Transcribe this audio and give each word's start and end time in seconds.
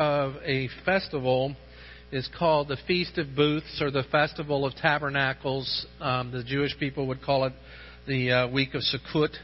of 0.00 0.36
a 0.46 0.70
festival 0.86 1.54
is 2.10 2.26
called 2.38 2.68
the 2.68 2.78
Feast 2.86 3.18
of 3.18 3.36
Booths 3.36 3.82
or 3.82 3.90
the 3.90 4.02
Festival 4.04 4.64
of 4.64 4.74
Tabernacles. 4.74 5.86
Um, 6.00 6.32
the 6.32 6.42
Jewish 6.42 6.74
people 6.78 7.06
would 7.08 7.22
call 7.22 7.44
it 7.44 7.52
the 8.08 8.32
uh, 8.32 8.48
week 8.48 8.72
of 8.72 8.80
Sukkot, 8.80 9.36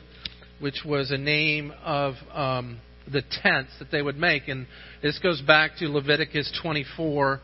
which 0.59 0.81
was 0.83 1.11
a 1.11 1.19
name 1.19 1.75
of 1.85 2.15
um, 2.33 2.81
the 3.13 3.23
tents 3.43 3.73
that 3.81 3.91
they 3.93 4.01
would 4.01 4.17
make. 4.17 4.49
And 4.49 4.67
this 5.03 5.19
goes 5.19 5.43
back 5.43 5.73
to 5.81 5.89
Leviticus 5.89 6.59
24, 6.63 7.41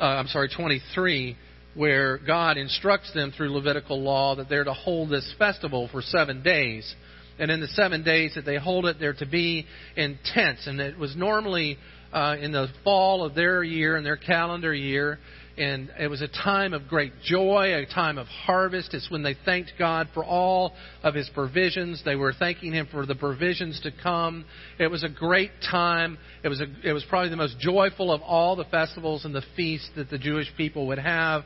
uh, 0.00 0.02
I'm 0.02 0.28
sorry, 0.28 0.48
23, 0.48 1.36
where 1.74 2.16
God 2.16 2.56
instructs 2.56 3.12
them 3.12 3.30
through 3.36 3.52
Levitical 3.52 4.00
law 4.00 4.36
that 4.36 4.48
they're 4.48 4.64
to 4.64 4.72
hold 4.72 5.10
this 5.10 5.34
festival 5.38 5.90
for 5.92 6.00
seven 6.00 6.42
days. 6.42 6.94
And 7.38 7.50
in 7.50 7.60
the 7.60 7.68
seven 7.68 8.04
days 8.04 8.36
that 8.36 8.46
they 8.46 8.56
hold 8.56 8.86
it, 8.86 8.96
they're 8.98 9.12
to 9.12 9.26
be 9.26 9.66
in 9.96 10.18
tents. 10.32 10.66
And 10.66 10.80
it 10.80 10.96
was 10.96 11.14
normally 11.14 11.76
uh, 12.14 12.36
in 12.40 12.52
the 12.52 12.68
fall 12.84 13.24
of 13.24 13.34
their 13.34 13.62
year, 13.62 13.96
in 13.96 14.04
their 14.04 14.16
calendar 14.16 14.72
year. 14.72 15.18
And 15.56 15.90
it 16.00 16.08
was 16.08 16.20
a 16.20 16.26
time 16.26 16.72
of 16.72 16.88
great 16.88 17.12
joy, 17.22 17.74
a 17.74 17.86
time 17.86 18.18
of 18.18 18.26
harvest. 18.26 18.92
It's 18.92 19.08
when 19.08 19.22
they 19.22 19.36
thanked 19.44 19.74
God 19.78 20.08
for 20.12 20.24
all 20.24 20.72
of 21.04 21.14
His 21.14 21.30
provisions. 21.32 22.02
They 22.04 22.16
were 22.16 22.32
thanking 22.32 22.72
Him 22.72 22.88
for 22.90 23.06
the 23.06 23.14
provisions 23.14 23.80
to 23.82 23.92
come. 24.02 24.46
It 24.80 24.88
was 24.88 25.04
a 25.04 25.08
great 25.08 25.52
time. 25.70 26.18
It 26.42 26.48
was, 26.48 26.60
a, 26.60 26.66
it 26.82 26.92
was 26.92 27.04
probably 27.08 27.30
the 27.30 27.36
most 27.36 27.58
joyful 27.60 28.10
of 28.10 28.20
all 28.22 28.56
the 28.56 28.64
festivals 28.64 29.24
and 29.24 29.32
the 29.34 29.44
feasts 29.54 29.90
that 29.94 30.10
the 30.10 30.18
Jewish 30.18 30.50
people 30.56 30.88
would 30.88 30.98
have 30.98 31.44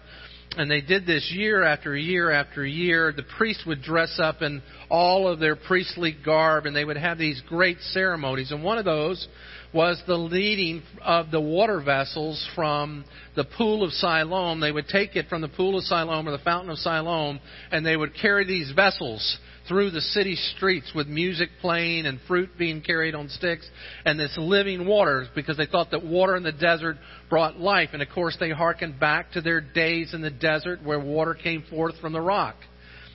and 0.57 0.71
they 0.71 0.81
did 0.81 1.07
this 1.07 1.31
year 1.35 1.63
after 1.63 1.97
year 1.97 2.31
after 2.31 2.65
year. 2.65 3.13
The 3.13 3.25
priests 3.37 3.65
would 3.67 3.83
dress 3.83 4.19
up 4.19 4.43
in 4.43 4.63
all 4.91 5.29
of 5.29 5.39
their 5.39 5.57
priestly 5.57 6.17
garb, 6.25 6.67
and 6.67 6.75
they 6.75 6.85
would 6.85 6.97
have 6.97 7.19
these 7.19 7.43
great 7.49 7.81
ceremonies. 7.81 8.51
And 8.51 8.65
one 8.65 8.79
of 8.79 8.85
those 8.85 9.29
was 9.73 10.03
the 10.07 10.17
leading 10.17 10.83
of 11.03 11.31
the 11.31 11.41
water 11.41 11.81
vessels 11.81 12.47
from 12.55 13.05
the 13.37 13.45
pool 13.45 13.85
of 13.85 13.93
Siloam. 13.93 14.61
They 14.61 14.73
would 14.73 14.89
take 14.89 15.15
it 15.15 15.29
from 15.29 15.43
the 15.43 15.49
pool 15.49 15.77
of 15.77 15.85
Siloam 15.85 16.27
or 16.27 16.33
the 16.33 16.39
fountain 16.39 16.71
of 16.71 16.79
Siloam, 16.79 17.39
and 17.71 17.85
they 17.85 17.97
would 17.97 18.15
carry 18.15 18.47
these 18.47 18.73
vessels 18.73 19.39
through 19.69 19.91
the 19.91 20.01
city 20.01 20.37
streets 20.57 20.91
with 20.95 21.07
music 21.07 21.51
playing 21.61 22.07
and 22.07 22.19
fruit 22.27 22.51
being 22.59 22.81
carried 22.81 23.15
on 23.15 23.29
sticks 23.29 23.69
and 24.05 24.19
this 24.19 24.35
living 24.39 24.87
water 24.87 25.27
because 25.35 25.57
they 25.57 25.67
thought 25.67 25.91
that 25.91 26.05
water 26.05 26.37
in 26.37 26.43
the 26.43 26.53
desert 26.53 26.97
brought 27.29 27.59
life. 27.59 27.91
And 27.93 28.03
of 28.03 28.09
course, 28.09 28.37
they 28.41 28.51
hearkened 28.51 28.99
back 28.99 29.33
to 29.33 29.41
their 29.41 29.61
days 29.61 30.15
in 30.15 30.23
the 30.23 30.31
desert 30.31 30.83
where 30.83 30.99
water 30.99 31.35
came 31.35 31.63
forth 31.71 31.95
from 32.01 32.13
the 32.13 32.21
rock. 32.21 32.57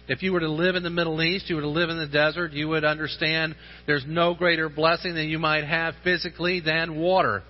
If 0.07 0.21
you 0.21 0.33
were 0.33 0.41
to 0.41 0.51
live 0.51 0.75
in 0.75 0.83
the 0.83 0.89
Middle 0.89 1.21
East, 1.21 1.49
you 1.49 1.55
were 1.55 1.61
to 1.61 1.67
live 1.69 1.89
in 1.89 1.97
the 1.97 2.07
desert, 2.07 2.51
you 2.51 2.67
would 2.67 2.83
understand 2.83 3.55
there's 3.87 4.03
no 4.05 4.33
greater 4.33 4.67
blessing 4.67 5.15
that 5.15 5.25
you 5.25 5.39
might 5.39 5.63
have 5.63 5.95
physically 6.03 6.59
than 6.59 6.99
water. 6.99 7.43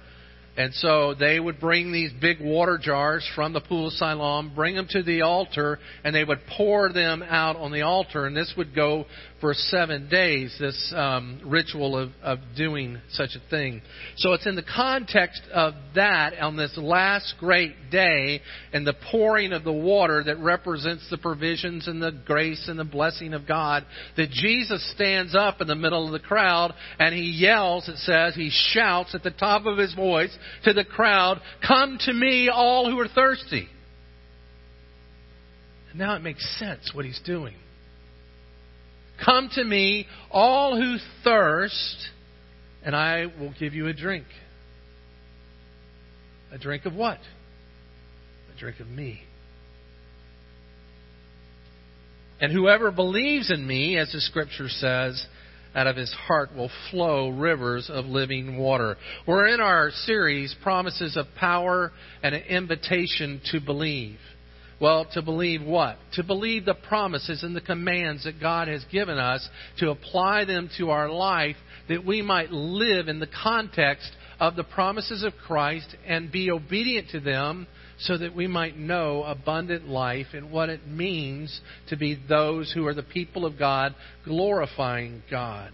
And 0.56 0.74
so 0.76 1.16
they 1.16 1.40
would 1.40 1.60
bring 1.60 1.92
these 1.92 2.12
big 2.22 2.40
water 2.40 2.78
jars 2.78 3.28
from 3.36 3.54
the 3.54 3.62
pool 3.62 3.88
of 3.88 3.94
Siloam, 3.94 4.54
bring 4.54 4.76
them 4.76 4.88
to 4.92 5.02
the 5.02 5.22
altar, 5.22 5.80
and 6.04 6.16
they 6.16 6.24
would 6.24 6.42
pour 6.58 6.94
them 6.94 7.24
out 7.24 7.56
on 7.56 7.72
the 7.72 7.82
altar. 7.82 8.28
And 8.28 8.38
this 8.38 8.54
would 8.56 8.76
go 8.76 9.06
for 9.44 9.54
seven 9.54 10.08
days, 10.08 10.56
this 10.58 10.94
um, 10.96 11.42
ritual 11.44 11.98
of, 11.98 12.12
of 12.22 12.40
doing 12.56 12.98
such 13.10 13.32
a 13.36 13.50
thing. 13.50 13.82
So 14.16 14.32
it's 14.32 14.48
in 14.48 14.56
the 14.56 14.64
context 14.64 15.42
of 15.54 15.74
that 15.96 16.40
on 16.40 16.56
this 16.56 16.78
last 16.78 17.34
great 17.42 17.74
day 17.92 18.40
and 18.72 18.88
the 18.88 18.96
pouring 19.12 19.52
of 19.52 19.66
the 19.66 19.74
water 19.74 20.24
that 20.24 20.40
represents 20.40 21.06
the 21.10 21.18
provisions 21.18 21.90
and 21.90 22.02
the 22.02 22.14
grace 22.26 22.70
and 22.70 22.80
the 22.80 22.86
blessing 22.86 23.34
of 23.34 23.46
God 23.46 23.86
that 24.16 24.30
Jesus 24.30 24.90
stands 24.96 25.36
up 25.36 25.60
in 25.60 25.68
the 25.68 25.76
middle 25.76 26.06
of 26.06 26.14
the 26.14 26.26
crowd 26.26 26.74
and 26.98 27.14
he 27.14 27.30
yells, 27.30 27.90
it 27.90 27.98
says, 27.98 28.36
he 28.36 28.50
shouts 28.50 29.14
at 29.14 29.24
the 29.24 29.32
top 29.32 29.66
of 29.66 29.78
his 29.78 29.94
voice 29.94 30.34
to 30.64 30.72
the 30.72 30.86
crowd, 30.86 31.42
Come 31.68 31.98
to 32.06 32.14
me, 32.14 32.48
all 32.48 32.90
who 32.90 32.98
are 32.98 33.10
thirsty. 33.10 33.68
Now 35.94 36.16
it 36.16 36.22
makes 36.22 36.48
sense 36.58 36.92
what 36.94 37.04
he's 37.04 37.20
doing. 37.26 37.56
Come 39.24 39.50
to 39.54 39.64
me, 39.64 40.08
all 40.32 40.76
who 40.76 40.98
thirst, 41.24 42.10
and 42.84 42.96
I 42.96 43.26
will 43.26 43.54
give 43.60 43.74
you 43.74 43.88
a 43.88 43.94
drink. 43.94 44.26
A 46.52 46.58
drink 46.58 46.86
of 46.86 46.94
what? 46.94 47.20
A 48.56 48.60
drink 48.60 48.80
of 48.80 48.88
me. 48.88 49.22
And 52.40 52.52
whoever 52.52 52.92
believes 52.92 53.50
in 53.50 53.66
me, 53.66 53.98
as 53.98 54.12
the 54.12 54.20
scripture 54.20 54.68
says, 54.68 55.26
out 55.76 55.88
of 55.88 55.96
his 55.96 56.12
heart 56.12 56.56
will 56.56 56.70
flow 56.92 57.30
rivers 57.30 57.90
of 57.92 58.06
living 58.06 58.58
water. 58.58 58.98
We're 59.26 59.48
in 59.48 59.60
our 59.60 59.92
series, 59.92 60.56
Promises 60.62 61.18
of 61.18 61.26
Power 61.40 61.92
and 62.22 62.36
an 62.36 62.44
Invitation 62.44 63.42
to 63.52 63.60
Believe. 63.60 64.20
Well, 64.84 65.06
to 65.14 65.22
believe 65.22 65.64
what? 65.64 65.96
To 66.16 66.26
believe 66.26 66.66
the 66.66 66.74
promises 66.74 67.42
and 67.42 67.56
the 67.56 67.62
commands 67.62 68.26
that 68.26 68.42
God 68.42 68.68
has 68.68 68.84
given 68.92 69.18
us, 69.18 69.48
to 69.78 69.92
apply 69.92 70.44
them 70.44 70.70
to 70.78 70.90
our 70.90 71.10
life, 71.10 71.56
that 71.88 72.06
we 72.06 72.22
might 72.22 72.52
live 72.52 73.08
in 73.08 73.22
the 73.22 73.30
context 73.42 74.12
of 74.42 74.58
the 74.58 74.66
promises 74.66 75.24
of 75.24 75.32
Christ 75.48 75.96
and 76.06 76.34
be 76.34 76.52
obedient 76.52 77.12
to 77.12 77.22
them 77.22 77.66
so 77.98 78.18
that 78.18 78.36
we 78.36 78.46
might 78.46 78.78
know 78.78 79.24
abundant 79.24 79.88
life 79.88 80.28
and 80.34 80.52
what 80.52 80.68
it 80.68 80.86
means 80.86 81.62
to 81.88 81.96
be 81.96 82.20
those 82.28 82.74
who 82.74 82.86
are 82.86 82.94
the 82.94 83.04
people 83.04 83.46
of 83.46 83.58
God, 83.58 83.96
glorifying 84.26 85.24
God. 85.32 85.72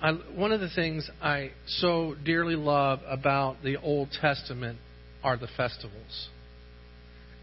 I, 0.00 0.12
one 0.36 0.52
of 0.52 0.60
the 0.60 0.70
things 0.70 1.10
I 1.20 1.50
so 1.66 2.14
dearly 2.24 2.54
love 2.54 3.00
about 3.08 3.64
the 3.64 3.76
Old 3.78 4.10
Testament 4.20 4.78
are 5.22 5.36
the 5.36 5.48
festivals. 5.56 6.28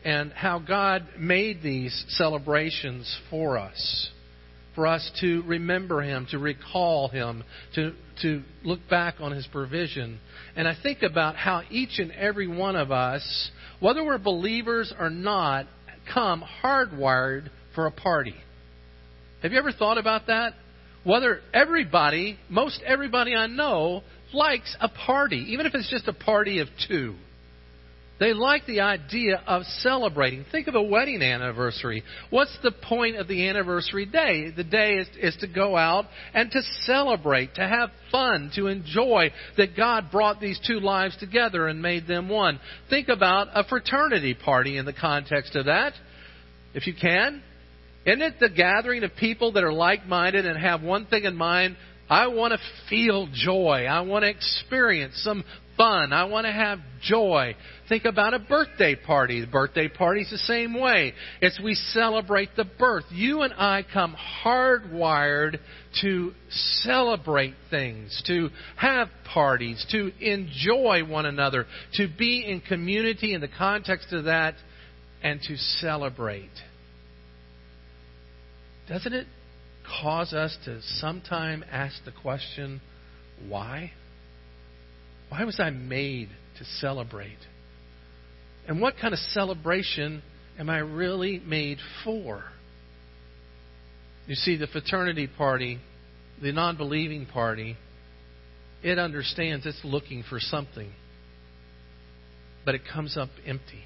And 0.04 0.32
how 0.32 0.60
God 0.60 1.06
made 1.18 1.62
these 1.62 2.06
celebrations 2.10 3.20
for 3.30 3.58
us. 3.58 4.10
For 4.76 4.88
us 4.88 5.12
to 5.20 5.44
remember 5.46 6.02
Him, 6.02 6.28
to 6.32 6.40
recall 6.40 7.10
Him, 7.10 7.44
to, 7.76 7.94
to 8.22 8.44
look 8.64 8.80
back 8.90 9.16
on 9.20 9.34
His 9.34 9.46
provision. 9.48 10.20
And 10.56 10.68
I 10.68 10.76
think 10.82 11.02
about 11.02 11.36
how 11.36 11.64
each 11.70 12.00
and 12.00 12.12
every 12.12 12.48
one 12.48 12.78
of 12.78 12.92
us, 12.92 13.52
whether 13.82 14.04
we're 14.06 14.20
believers 14.20 14.94
or 14.98 15.10
not, 15.10 15.66
come 16.14 16.44
hardwired 16.64 17.50
for 17.76 17.88
a 17.88 17.92
party. 17.92 18.36
Have 19.42 19.52
you 19.52 19.58
ever 19.58 19.72
thought 19.72 19.98
about 19.98 20.28
that? 20.28 20.54
Whether 21.04 21.42
everybody, 21.54 22.38
most 22.50 22.82
everybody 22.86 23.36
I 23.36 23.48
know, 23.48 24.04
likes 24.34 24.76
a 24.80 24.90
party, 24.90 25.48
even 25.50 25.66
if 25.66 25.74
it's 25.74 25.90
just 25.90 26.08
a 26.08 26.14
party 26.14 26.60
of 26.60 26.68
two. 26.88 27.16
They 28.20 28.34
like 28.34 28.66
the 28.66 28.82
idea 28.82 29.42
of 29.48 29.64
celebrating. 29.80 30.46
Think 30.52 30.68
of 30.68 30.76
a 30.76 30.82
wedding 30.82 31.22
anniversary. 31.22 32.04
What's 32.30 32.58
the 32.62 32.72
point 32.72 33.16
of 33.16 33.30
the 33.30 33.48
anniversary 33.48 34.06
day? 34.06 34.52
The 34.52 34.66
day 34.66 34.96
is, 34.96 35.08
is, 35.18 35.38
to 35.40 35.48
go 35.48 35.78
out 35.78 36.06
and 36.34 36.52
to 36.52 36.62
celebrate, 36.82 37.56
to 37.56 37.68
have 37.68 37.92
fun, 38.12 38.52
to 38.56 38.68
enjoy 38.68 39.32
that 39.56 39.78
God 39.78 40.12
brought 40.12 40.42
these 40.42 40.60
two 40.68 40.82
lives 40.82 41.16
together 41.18 41.68
and 41.68 41.82
made 41.82 42.08
them 42.08 42.28
one. 42.28 42.60
Think 42.90 43.08
about 43.08 43.48
a 43.54 43.64
fraternity 43.64 44.34
party 44.34 44.78
in 44.78 44.86
the 44.86 44.94
context 44.94 45.56
of 45.56 45.66
that, 45.68 45.94
if 46.74 46.88
you 46.88 46.94
can. 47.00 47.42
Isn't 48.06 48.22
it 48.22 48.36
the 48.42 48.50
gathering 48.50 49.04
of 49.04 49.12
people 49.18 49.54
that 49.54 49.64
are 49.64 49.74
like 49.74 50.06
minded 50.06 50.46
and 50.46 50.60
have 50.60 50.82
one 50.82 51.06
thing 51.06 51.24
in 51.24 51.36
mind? 51.36 51.78
I 52.10 52.28
want 52.28 52.54
to 52.54 52.60
feel 52.90 53.28
joy. 53.32 53.86
I 53.90 54.02
want 54.02 54.24
to 54.24 54.30
experience 54.30 55.22
some 55.24 55.44
fun. 55.80 56.12
I 56.12 56.26
want 56.26 56.46
to 56.46 56.52
have 56.52 56.80
joy. 57.02 57.56
Think 57.88 58.04
about 58.04 58.34
a 58.34 58.40
birthday 58.40 58.96
party. 58.96 59.40
The 59.40 59.48
birthday 59.48 59.88
party's 59.88 60.30
the 60.30 60.38
same 60.38 60.78
way. 60.78 61.14
It's 61.42 61.60
we 61.64 61.74
celebrate 61.74 62.50
the 62.58 62.66
birth. 62.66 63.06
You 63.10 63.44
and 63.44 63.54
I 63.54 63.86
come 63.92 64.14
hardwired 64.44 65.58
to 66.02 66.34
celebrate 66.50 67.54
things, 67.70 68.22
to 68.28 68.50
have 68.76 69.08
parties, 69.34 69.84
to 69.92 70.12
enjoy 70.20 71.06
one 71.06 71.26
another, 71.26 71.66
to 71.94 72.08
be 72.18 72.46
in 72.46 72.60
community 72.60 73.34
in 73.34 73.40
the 73.40 73.48
context 73.48 74.12
of 74.12 74.26
that, 74.26 74.56
and 75.24 75.40
to 75.44 75.56
celebrate. 75.56 76.52
Doesn't 78.90 79.14
it 79.14 79.28
cause 80.02 80.34
us 80.34 80.58
to 80.66 80.82
sometime 80.82 81.64
ask 81.72 82.04
the 82.04 82.12
question, 82.12 82.82
why? 83.48 83.94
Why 85.30 85.44
was 85.46 85.60
I 85.60 85.70
made 85.70 86.30
to 86.58 86.66
celebrate? 86.80 87.38
And 88.68 88.82
what 88.82 88.96
kind 89.00 89.14
of 89.14 89.20
celebration 89.20 90.22
am 90.60 90.70
I 90.70 90.80
really 90.80 91.40
made 91.40 91.78
for? 92.04 92.44
You 94.28 94.36
see, 94.36 94.58
the 94.58 94.68
fraternity 94.68 95.28
party, 95.28 95.80
the 96.42 96.52
non 96.52 96.78
believing 96.78 97.26
party, 97.26 97.78
it 98.84 99.00
understands 99.00 99.66
it's 99.66 99.82
looking 99.84 100.24
for 100.24 100.40
something, 100.40 100.92
but 102.66 102.76
it 102.76 102.82
comes 102.92 103.18
up 103.18 103.30
empty. 103.46 103.84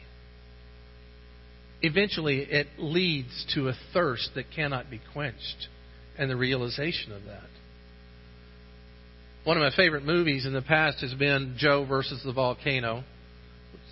Eventually, 1.81 2.39
it 2.39 2.67
leads 2.77 3.45
to 3.55 3.67
a 3.67 3.73
thirst 3.93 4.31
that 4.35 4.45
cannot 4.55 4.89
be 4.89 5.01
quenched 5.13 5.67
and 6.17 6.29
the 6.29 6.35
realization 6.35 7.11
of 7.11 7.25
that. 7.25 7.49
One 9.43 9.57
of 9.57 9.61
my 9.61 9.75
favorite 9.75 10.05
movies 10.05 10.45
in 10.45 10.53
the 10.53 10.61
past 10.61 11.01
has 11.01 11.13
been 11.15 11.55
Joe 11.57 11.83
versus 11.83 12.21
the 12.23 12.31
Volcano, 12.31 13.03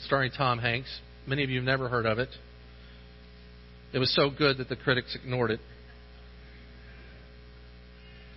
starring 0.06 0.32
Tom 0.32 0.60
Hanks. 0.60 0.88
Many 1.28 1.44
of 1.44 1.50
you 1.50 1.58
have 1.58 1.66
never 1.66 1.90
heard 1.90 2.06
of 2.06 2.20
it. 2.20 2.30
It 3.92 4.00
was 4.00 4.16
so 4.16 4.30
good 4.30 4.60
that 4.60 4.70
the 4.70 4.78
critics 4.78 5.14
ignored 5.14 5.52
it. 5.52 5.60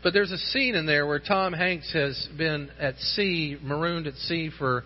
But 0.03 0.13
there's 0.13 0.33
a 0.33 0.39
scene 0.39 0.75
in 0.75 0.87
there 0.87 1.07
where 1.07 1.21
Tom 1.21 1.53
Hanks 1.53 1.93
has 1.93 2.29
been 2.37 2.69
at 2.81 2.97
sea, 2.99 3.59
marooned 3.63 4.09
at 4.09 4.15
sea 4.15 4.51
for 4.59 4.83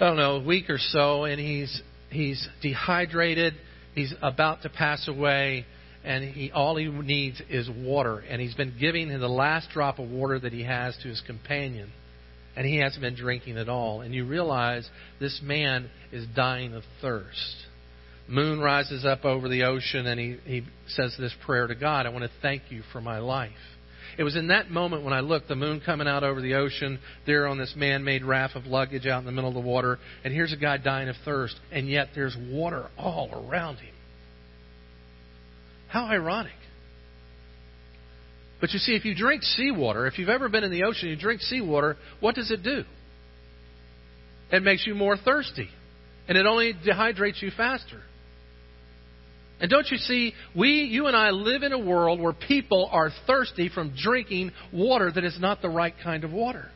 I 0.00 0.06
don't 0.06 0.16
know, 0.16 0.36
a 0.36 0.44
week 0.44 0.70
or 0.70 0.78
so, 0.78 1.24
and 1.24 1.38
he's 1.38 1.82
he's 2.08 2.48
dehydrated, 2.62 3.52
he's 3.94 4.14
about 4.22 4.62
to 4.62 4.70
pass 4.70 5.06
away, 5.08 5.66
and 6.04 6.24
he 6.24 6.50
all 6.52 6.76
he 6.76 6.86
needs 6.86 7.40
is 7.48 7.68
water, 7.68 8.18
and 8.20 8.40
he's 8.40 8.54
been 8.54 8.74
giving 8.78 9.08
him 9.08 9.20
the 9.20 9.28
last 9.28 9.70
drop 9.70 9.98
of 9.98 10.08
water 10.08 10.38
that 10.38 10.52
he 10.52 10.64
has 10.64 10.96
to 11.02 11.08
his 11.08 11.22
companion, 11.26 11.90
and 12.56 12.66
he 12.66 12.78
hasn't 12.78 13.02
been 13.02 13.16
drinking 13.16 13.58
at 13.58 13.68
all. 13.68 14.00
And 14.00 14.14
you 14.14 14.24
realize 14.24 14.88
this 15.20 15.40
man 15.42 15.90
is 16.12 16.26
dying 16.34 16.74
of 16.74 16.82
thirst. 17.00 17.56
Moon 18.28 18.60
rises 18.60 19.06
up 19.06 19.24
over 19.24 19.48
the 19.48 19.64
ocean, 19.64 20.06
and 20.06 20.20
he, 20.20 20.36
he 20.44 20.62
says 20.88 21.14
this 21.18 21.34
prayer 21.46 21.66
to 21.66 21.74
God 21.74 22.06
I 22.06 22.10
want 22.10 22.24
to 22.24 22.30
thank 22.42 22.62
you 22.70 22.82
for 22.92 23.00
my 23.00 23.18
life. 23.18 23.50
It 24.18 24.24
was 24.24 24.36
in 24.36 24.48
that 24.48 24.70
moment 24.70 25.04
when 25.04 25.12
I 25.12 25.20
looked, 25.20 25.48
the 25.48 25.54
moon 25.54 25.80
coming 25.84 26.08
out 26.08 26.24
over 26.24 26.40
the 26.40 26.54
ocean, 26.54 26.98
there 27.24 27.46
on 27.46 27.56
this 27.56 27.74
man 27.76 28.02
made 28.02 28.24
raft 28.24 28.56
of 28.56 28.66
luggage 28.66 29.06
out 29.06 29.20
in 29.20 29.26
the 29.26 29.32
middle 29.32 29.48
of 29.48 29.54
the 29.54 29.60
water, 29.60 29.98
and 30.24 30.34
here's 30.34 30.52
a 30.52 30.56
guy 30.56 30.76
dying 30.76 31.08
of 31.08 31.14
thirst, 31.24 31.54
and 31.70 31.88
yet 31.88 32.08
there's 32.14 32.36
water 32.50 32.88
all 32.98 33.46
around 33.48 33.76
him. 33.76 33.94
How 35.98 36.04
ironic. 36.04 36.52
But 38.60 38.72
you 38.72 38.78
see, 38.78 38.94
if 38.94 39.04
you 39.04 39.16
drink 39.16 39.42
seawater, 39.42 40.06
if 40.06 40.16
you've 40.16 40.28
ever 40.28 40.48
been 40.48 40.62
in 40.62 40.70
the 40.70 40.84
ocean, 40.84 41.08
you 41.08 41.16
drink 41.16 41.40
seawater, 41.40 41.96
what 42.20 42.36
does 42.36 42.52
it 42.52 42.62
do? 42.62 42.84
It 44.52 44.62
makes 44.62 44.86
you 44.86 44.94
more 44.94 45.16
thirsty. 45.16 45.68
And 46.28 46.38
it 46.38 46.46
only 46.46 46.72
dehydrates 46.72 47.42
you 47.42 47.50
faster. 47.50 48.00
And 49.60 49.68
don't 49.68 49.88
you 49.90 49.96
see, 49.96 50.34
we, 50.54 50.82
you 50.84 51.08
and 51.08 51.16
I 51.16 51.30
live 51.30 51.64
in 51.64 51.72
a 51.72 51.78
world 51.80 52.20
where 52.20 52.32
people 52.32 52.88
are 52.92 53.10
thirsty 53.26 53.68
from 53.68 53.92
drinking 54.00 54.52
water 54.72 55.10
that 55.10 55.24
is 55.24 55.36
not 55.40 55.62
the 55.62 55.68
right 55.68 55.94
kind 56.04 56.22
of 56.22 56.30
water. 56.30 56.70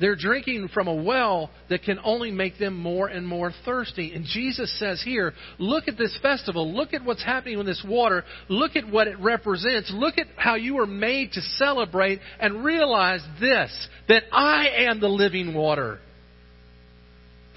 They're 0.00 0.16
drinking 0.16 0.68
from 0.72 0.88
a 0.88 0.94
well 0.94 1.50
that 1.68 1.82
can 1.82 1.98
only 2.02 2.30
make 2.30 2.58
them 2.58 2.74
more 2.74 3.08
and 3.08 3.28
more 3.28 3.52
thirsty. 3.66 4.14
And 4.14 4.24
Jesus 4.24 4.76
says 4.78 5.02
here, 5.04 5.34
look 5.58 5.88
at 5.88 5.98
this 5.98 6.18
festival. 6.22 6.74
Look 6.74 6.94
at 6.94 7.04
what's 7.04 7.22
happening 7.22 7.58
with 7.58 7.66
this 7.66 7.84
water. 7.86 8.24
Look 8.48 8.76
at 8.76 8.88
what 8.88 9.08
it 9.08 9.18
represents. 9.18 9.92
Look 9.94 10.16
at 10.16 10.26
how 10.36 10.54
you 10.54 10.76
were 10.76 10.86
made 10.86 11.32
to 11.32 11.42
celebrate 11.42 12.20
and 12.40 12.64
realize 12.64 13.20
this, 13.40 13.88
that 14.08 14.22
I 14.32 14.86
am 14.88 15.00
the 15.00 15.08
living 15.08 15.52
water. 15.52 15.98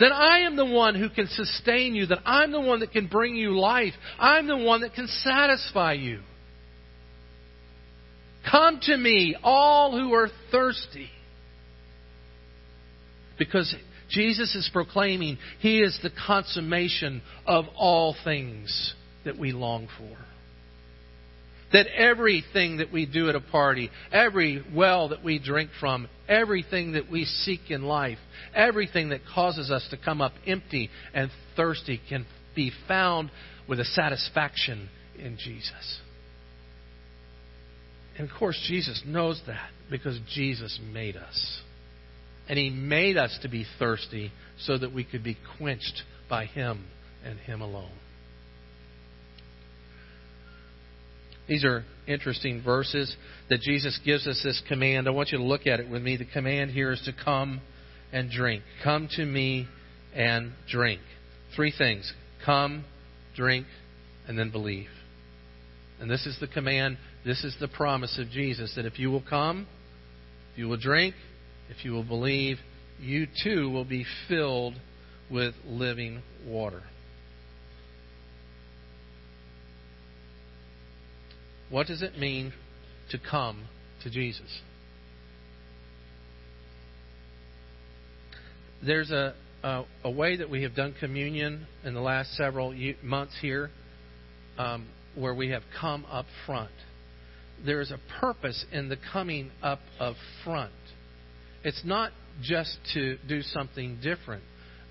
That 0.01 0.11
I 0.11 0.39
am 0.39 0.57
the 0.57 0.65
one 0.65 0.95
who 0.95 1.09
can 1.09 1.27
sustain 1.27 1.95
you. 1.95 2.07
That 2.07 2.19
I'm 2.25 2.51
the 2.51 2.59
one 2.59 2.81
that 2.81 2.91
can 2.91 3.07
bring 3.07 3.35
you 3.37 3.57
life. 3.57 3.93
I'm 4.19 4.47
the 4.47 4.57
one 4.57 4.81
that 4.81 4.95
can 4.95 5.07
satisfy 5.07 5.93
you. 5.93 6.19
Come 8.51 8.79
to 8.81 8.97
me, 8.97 9.37
all 9.41 9.97
who 9.97 10.13
are 10.13 10.27
thirsty. 10.51 11.09
Because 13.45 13.75
Jesus 14.09 14.55
is 14.55 14.69
proclaiming 14.71 15.37
He 15.59 15.79
is 15.81 15.97
the 16.01 16.11
consummation 16.27 17.21
of 17.45 17.65
all 17.75 18.15
things 18.23 18.93
that 19.25 19.37
we 19.37 19.51
long 19.51 19.87
for. 19.97 20.17
That 21.71 21.87
everything 21.87 22.77
that 22.77 22.93
we 22.93 23.07
do 23.07 23.29
at 23.29 23.35
a 23.35 23.41
party, 23.41 23.89
every 24.11 24.63
well 24.73 25.09
that 25.09 25.23
we 25.23 25.39
drink 25.39 25.71
from, 25.79 26.07
everything 26.29 26.93
that 26.93 27.09
we 27.11 27.25
seek 27.25 27.71
in 27.71 27.83
life, 27.83 28.19
everything 28.53 29.09
that 29.09 29.21
causes 29.33 29.71
us 29.71 29.85
to 29.89 29.97
come 29.97 30.21
up 30.21 30.33
empty 30.45 30.89
and 31.13 31.31
thirsty 31.55 31.99
can 32.07 32.27
be 32.55 32.71
found 32.87 33.31
with 33.67 33.79
a 33.79 33.85
satisfaction 33.85 34.87
in 35.17 35.37
Jesus. 35.37 35.99
And 38.17 38.29
of 38.29 38.37
course, 38.37 38.63
Jesus 38.67 39.01
knows 39.05 39.41
that 39.47 39.71
because 39.89 40.19
Jesus 40.31 40.79
made 40.93 41.17
us. 41.17 41.61
And 42.49 42.59
He 42.59 42.69
made 42.69 43.17
us 43.17 43.37
to 43.41 43.49
be 43.49 43.65
thirsty 43.79 44.31
so 44.59 44.77
that 44.77 44.93
we 44.93 45.03
could 45.03 45.23
be 45.23 45.37
quenched 45.57 46.03
by 46.29 46.45
Him 46.45 46.85
and 47.23 47.39
Him 47.39 47.61
alone. 47.61 47.91
These 51.47 51.65
are 51.65 51.83
interesting 52.07 52.61
verses 52.63 53.15
that 53.49 53.59
Jesus 53.61 53.99
gives 54.05 54.27
us 54.27 54.41
this 54.43 54.61
command. 54.67 55.07
I 55.07 55.11
want 55.11 55.29
you 55.31 55.37
to 55.37 55.43
look 55.43 55.67
at 55.67 55.79
it 55.79 55.89
with 55.89 56.01
me. 56.01 56.15
The 56.15 56.25
command 56.25 56.71
here 56.71 56.91
is 56.91 57.01
to 57.05 57.13
come 57.23 57.61
and 58.13 58.29
drink. 58.29 58.63
Come 58.83 59.09
to 59.17 59.25
me 59.25 59.67
and 60.15 60.53
drink. 60.69 61.01
Three 61.55 61.73
things 61.77 62.11
come, 62.45 62.85
drink, 63.35 63.65
and 64.27 64.37
then 64.37 64.51
believe. 64.51 64.89
And 65.99 66.09
this 66.09 66.25
is 66.25 66.37
the 66.39 66.47
command, 66.47 66.97
this 67.25 67.43
is 67.43 67.55
the 67.59 67.67
promise 67.67 68.17
of 68.19 68.29
Jesus 68.29 68.73
that 68.75 68.85
if 68.85 68.99
you 68.99 69.11
will 69.11 69.23
come, 69.27 69.67
if 70.51 70.59
you 70.59 70.67
will 70.67 70.77
drink, 70.77 71.15
if 71.75 71.85
you 71.85 71.91
will 71.91 72.03
believe, 72.03 72.57
you 72.99 73.27
too 73.43 73.69
will 73.69 73.85
be 73.85 74.05
filled 74.27 74.75
with 75.31 75.53
living 75.65 76.21
water. 76.45 76.83
What 81.69 81.87
does 81.87 82.01
it 82.01 82.17
mean 82.17 82.53
to 83.09 83.17
come 83.17 83.63
to 84.03 84.09
Jesus? 84.09 84.61
There's 88.85 89.09
a, 89.09 89.33
a, 89.63 89.85
a 90.03 90.11
way 90.11 90.37
that 90.37 90.49
we 90.49 90.63
have 90.63 90.75
done 90.75 90.93
communion 90.99 91.65
in 91.83 91.93
the 91.93 92.01
last 92.01 92.35
several 92.35 92.75
months 93.01 93.33
here 93.41 93.71
um, 94.57 94.87
where 95.15 95.33
we 95.33 95.49
have 95.49 95.63
come 95.79 96.05
up 96.11 96.25
front. 96.45 96.69
There 97.65 97.81
is 97.81 97.91
a 97.91 97.99
purpose 98.19 98.65
in 98.71 98.89
the 98.89 98.97
coming 99.11 99.51
up 99.63 99.79
of 99.99 100.15
front. 100.43 100.73
It's 101.63 101.81
not 101.85 102.11
just 102.41 102.77
to 102.93 103.17
do 103.27 103.41
something 103.41 103.99
different, 104.01 104.43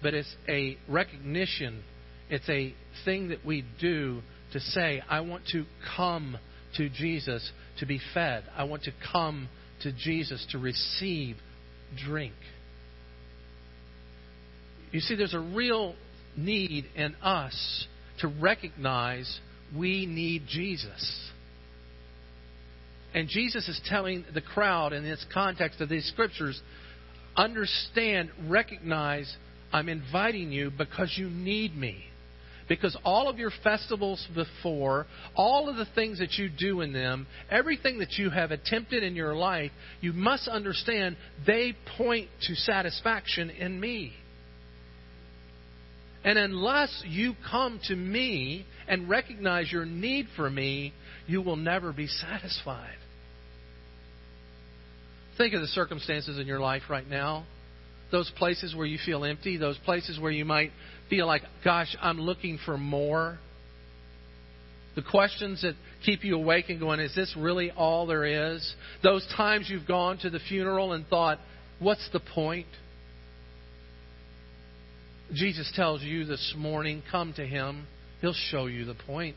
but 0.02 0.14
it's 0.14 0.34
a 0.48 0.76
recognition, 0.88 1.82
it's 2.30 2.48
a 2.48 2.74
thing 3.04 3.28
that 3.28 3.44
we 3.44 3.64
do 3.80 4.22
to 4.52 4.60
say, 4.60 5.02
I 5.08 5.20
want 5.20 5.46
to 5.52 5.64
come 5.96 6.38
to 6.76 6.88
Jesus 6.88 7.50
to 7.78 7.86
be 7.86 8.00
fed. 8.14 8.44
I 8.56 8.64
want 8.64 8.84
to 8.84 8.92
come 9.12 9.48
to 9.82 9.92
Jesus 9.92 10.46
to 10.50 10.58
receive 10.58 11.36
drink. 12.06 12.34
You 14.92 15.00
see, 15.00 15.14
there's 15.14 15.34
a 15.34 15.40
real 15.40 15.94
need 16.36 16.86
in 16.94 17.14
us 17.16 17.86
to 18.20 18.28
recognize 18.28 19.40
we 19.76 20.06
need 20.06 20.42
Jesus. 20.48 21.31
And 23.14 23.28
Jesus 23.28 23.68
is 23.68 23.80
telling 23.86 24.24
the 24.32 24.40
crowd 24.40 24.92
in 24.92 25.04
this 25.04 25.24
context 25.32 25.80
of 25.80 25.88
these 25.88 26.06
scriptures 26.06 26.60
understand, 27.36 28.30
recognize, 28.46 29.34
I'm 29.72 29.88
inviting 29.88 30.52
you 30.52 30.70
because 30.70 31.14
you 31.16 31.28
need 31.28 31.76
me. 31.76 32.04
Because 32.68 32.96
all 33.04 33.28
of 33.28 33.38
your 33.38 33.50
festivals 33.62 34.26
before, 34.34 35.06
all 35.34 35.68
of 35.68 35.76
the 35.76 35.86
things 35.94 36.20
that 36.20 36.34
you 36.34 36.48
do 36.48 36.80
in 36.80 36.92
them, 36.92 37.26
everything 37.50 37.98
that 37.98 38.12
you 38.12 38.30
have 38.30 38.50
attempted 38.50 39.02
in 39.02 39.14
your 39.14 39.34
life, 39.34 39.72
you 40.00 40.12
must 40.12 40.48
understand 40.48 41.16
they 41.46 41.74
point 41.98 42.28
to 42.42 42.54
satisfaction 42.54 43.50
in 43.50 43.78
me. 43.78 44.12
And 46.24 46.38
unless 46.38 47.02
you 47.06 47.34
come 47.50 47.80
to 47.88 47.96
me 47.96 48.64
and 48.86 49.08
recognize 49.08 49.70
your 49.72 49.84
need 49.84 50.28
for 50.36 50.48
me, 50.48 50.94
you 51.26 51.42
will 51.42 51.56
never 51.56 51.92
be 51.92 52.06
satisfied. 52.06 52.96
Think 55.38 55.54
of 55.54 55.60
the 55.60 55.66
circumstances 55.68 56.38
in 56.38 56.46
your 56.46 56.60
life 56.60 56.82
right 56.90 57.08
now. 57.08 57.44
Those 58.10 58.30
places 58.36 58.74
where 58.74 58.86
you 58.86 58.98
feel 59.04 59.24
empty, 59.24 59.56
those 59.56 59.78
places 59.78 60.20
where 60.20 60.30
you 60.30 60.44
might 60.44 60.70
feel 61.08 61.26
like, 61.26 61.42
gosh, 61.64 61.96
I'm 62.00 62.20
looking 62.20 62.58
for 62.64 62.76
more. 62.76 63.38
The 64.94 65.02
questions 65.02 65.62
that 65.62 65.74
keep 66.04 66.22
you 66.22 66.36
awake 66.36 66.66
and 66.68 66.78
going, 66.78 67.00
is 67.00 67.14
this 67.14 67.34
really 67.38 67.70
all 67.70 68.06
there 68.06 68.54
is? 68.54 68.74
Those 69.02 69.26
times 69.34 69.68
you've 69.70 69.88
gone 69.88 70.18
to 70.18 70.28
the 70.28 70.40
funeral 70.48 70.92
and 70.92 71.06
thought, 71.06 71.38
what's 71.78 72.06
the 72.12 72.20
point? 72.20 72.66
Jesus 75.32 75.72
tells 75.74 76.02
you 76.02 76.26
this 76.26 76.54
morning, 76.58 77.02
come 77.10 77.32
to 77.34 77.46
Him. 77.46 77.86
He'll 78.20 78.34
show 78.34 78.66
you 78.66 78.84
the 78.84 78.94
point. 78.94 79.36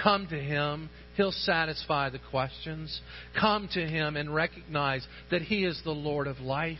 Come 0.00 0.28
to 0.28 0.38
Him. 0.38 0.88
He'll 1.16 1.32
satisfy 1.32 2.10
the 2.10 2.20
questions. 2.30 3.00
Come 3.38 3.68
to 3.74 3.86
Him 3.86 4.16
and 4.16 4.34
recognize 4.34 5.06
that 5.30 5.42
He 5.42 5.64
is 5.64 5.80
the 5.84 5.92
Lord 5.92 6.26
of 6.26 6.40
life 6.40 6.78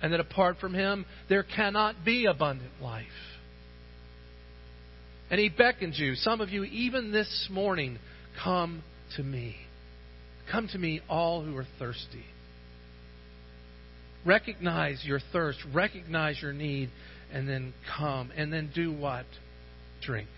and 0.00 0.12
that 0.12 0.20
apart 0.20 0.58
from 0.58 0.74
Him, 0.74 1.06
there 1.28 1.44
cannot 1.44 2.04
be 2.04 2.26
abundant 2.26 2.70
life. 2.80 3.06
And 5.30 5.40
He 5.40 5.48
beckons 5.48 5.98
you, 5.98 6.14
some 6.14 6.40
of 6.40 6.50
you, 6.50 6.64
even 6.64 7.12
this 7.12 7.48
morning, 7.50 7.98
come 8.42 8.82
to 9.16 9.22
me. 9.22 9.56
Come 10.50 10.68
to 10.68 10.78
me, 10.78 11.00
all 11.08 11.42
who 11.42 11.56
are 11.56 11.66
thirsty. 11.78 12.24
Recognize 14.24 15.02
your 15.04 15.20
thirst, 15.32 15.58
recognize 15.72 16.40
your 16.40 16.52
need, 16.52 16.90
and 17.32 17.48
then 17.48 17.72
come. 17.98 18.30
And 18.36 18.52
then 18.52 18.70
do 18.74 18.92
what? 18.92 19.24
Drink. 20.04 20.28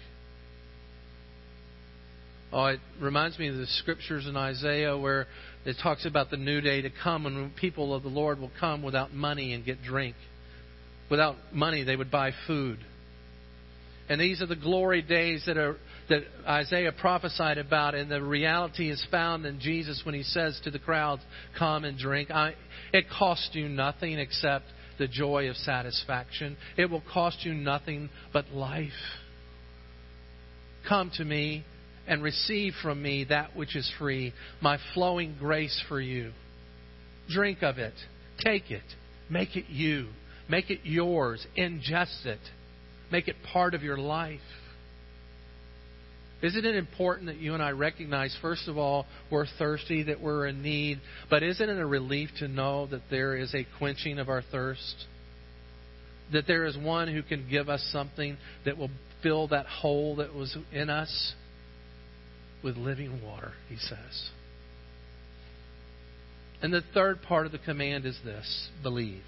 Oh, 2.52 2.66
it 2.66 2.80
reminds 3.00 3.38
me 3.38 3.48
of 3.48 3.56
the 3.56 3.66
scriptures 3.66 4.26
in 4.26 4.36
Isaiah 4.36 4.96
where 4.96 5.26
it 5.64 5.76
talks 5.82 6.06
about 6.06 6.30
the 6.30 6.36
new 6.36 6.60
day 6.60 6.82
to 6.82 6.90
come 7.02 7.24
when 7.24 7.50
people 7.58 7.94
of 7.94 8.02
the 8.02 8.08
Lord 8.08 8.38
will 8.38 8.52
come 8.60 8.82
without 8.82 9.12
money 9.12 9.52
and 9.54 9.64
get 9.64 9.82
drink. 9.82 10.14
Without 11.10 11.36
money, 11.52 11.84
they 11.84 11.96
would 11.96 12.10
buy 12.10 12.32
food. 12.46 12.78
And 14.08 14.20
these 14.20 14.42
are 14.42 14.46
the 14.46 14.56
glory 14.56 15.02
days 15.02 15.44
that 15.46 15.56
are 15.56 15.76
that 16.08 16.22
Isaiah 16.46 16.92
prophesied 16.92 17.58
about, 17.58 17.94
and 17.94 18.10
the 18.10 18.22
reality 18.22 18.90
is 18.90 19.04
found 19.10 19.46
in 19.46 19.60
Jesus 19.60 20.02
when 20.04 20.14
he 20.14 20.22
says 20.22 20.60
to 20.64 20.70
the 20.70 20.78
crowds, 20.78 21.22
Come 21.58 21.84
and 21.84 21.98
drink. 21.98 22.30
I, 22.30 22.54
it 22.92 23.06
costs 23.08 23.50
you 23.54 23.68
nothing 23.68 24.18
except 24.18 24.66
the 24.98 25.08
joy 25.08 25.48
of 25.48 25.56
satisfaction. 25.56 26.56
It 26.76 26.90
will 26.90 27.02
cost 27.12 27.44
you 27.44 27.54
nothing 27.54 28.10
but 28.32 28.50
life. 28.50 28.92
Come 30.88 31.10
to 31.16 31.24
me 31.24 31.64
and 32.06 32.22
receive 32.22 32.74
from 32.82 33.02
me 33.02 33.24
that 33.24 33.56
which 33.56 33.76
is 33.76 33.90
free, 33.98 34.32
my 34.60 34.78
flowing 34.92 35.36
grace 35.38 35.82
for 35.88 36.00
you. 36.00 36.32
Drink 37.28 37.62
of 37.62 37.78
it. 37.78 37.94
Take 38.44 38.70
it. 38.70 38.82
Make 39.30 39.56
it 39.56 39.66
you. 39.68 40.08
Make 40.48 40.70
it 40.70 40.80
yours. 40.84 41.46
Ingest 41.56 42.26
it. 42.26 42.40
Make 43.10 43.28
it 43.28 43.36
part 43.52 43.74
of 43.74 43.82
your 43.82 43.96
life. 43.96 44.40
Isn't 46.42 46.66
it 46.66 46.76
important 46.76 47.28
that 47.28 47.38
you 47.38 47.54
and 47.54 47.62
I 47.62 47.70
recognize, 47.70 48.36
first 48.42 48.68
of 48.68 48.76
all, 48.76 49.06
we're 49.30 49.46
thirsty, 49.58 50.02
that 50.02 50.20
we're 50.20 50.46
in 50.46 50.62
need, 50.62 51.00
but 51.30 51.42
isn't 51.42 51.68
it 51.70 51.78
a 51.78 51.86
relief 51.86 52.28
to 52.40 52.48
know 52.48 52.86
that 52.88 53.02
there 53.10 53.34
is 53.34 53.54
a 53.54 53.66
quenching 53.78 54.18
of 54.18 54.28
our 54.28 54.42
thirst? 54.42 55.06
That 56.32 56.46
there 56.46 56.66
is 56.66 56.76
one 56.76 57.08
who 57.08 57.22
can 57.22 57.48
give 57.48 57.70
us 57.70 57.82
something 57.92 58.36
that 58.66 58.76
will 58.76 58.90
fill 59.22 59.48
that 59.48 59.64
hole 59.64 60.16
that 60.16 60.34
was 60.34 60.54
in 60.70 60.90
us 60.90 61.32
with 62.64 62.76
living 62.76 63.22
water, 63.22 63.52
he 63.68 63.76
says. 63.76 64.30
And 66.62 66.72
the 66.72 66.82
third 66.94 67.20
part 67.22 67.46
of 67.46 67.52
the 67.52 67.58
command 67.58 68.06
is 68.06 68.18
this 68.24 68.68
believe. 68.82 69.22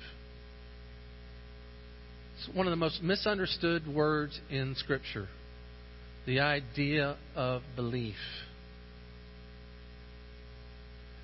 It's 2.38 2.57
one 2.57 2.66
of 2.66 2.71
the 2.71 2.76
most 2.76 3.02
misunderstood 3.02 3.87
words 3.87 4.40
in 4.50 4.75
Scripture 4.76 5.28
the 6.26 6.40
idea 6.40 7.16
of 7.37 7.62
belief. 7.76 8.16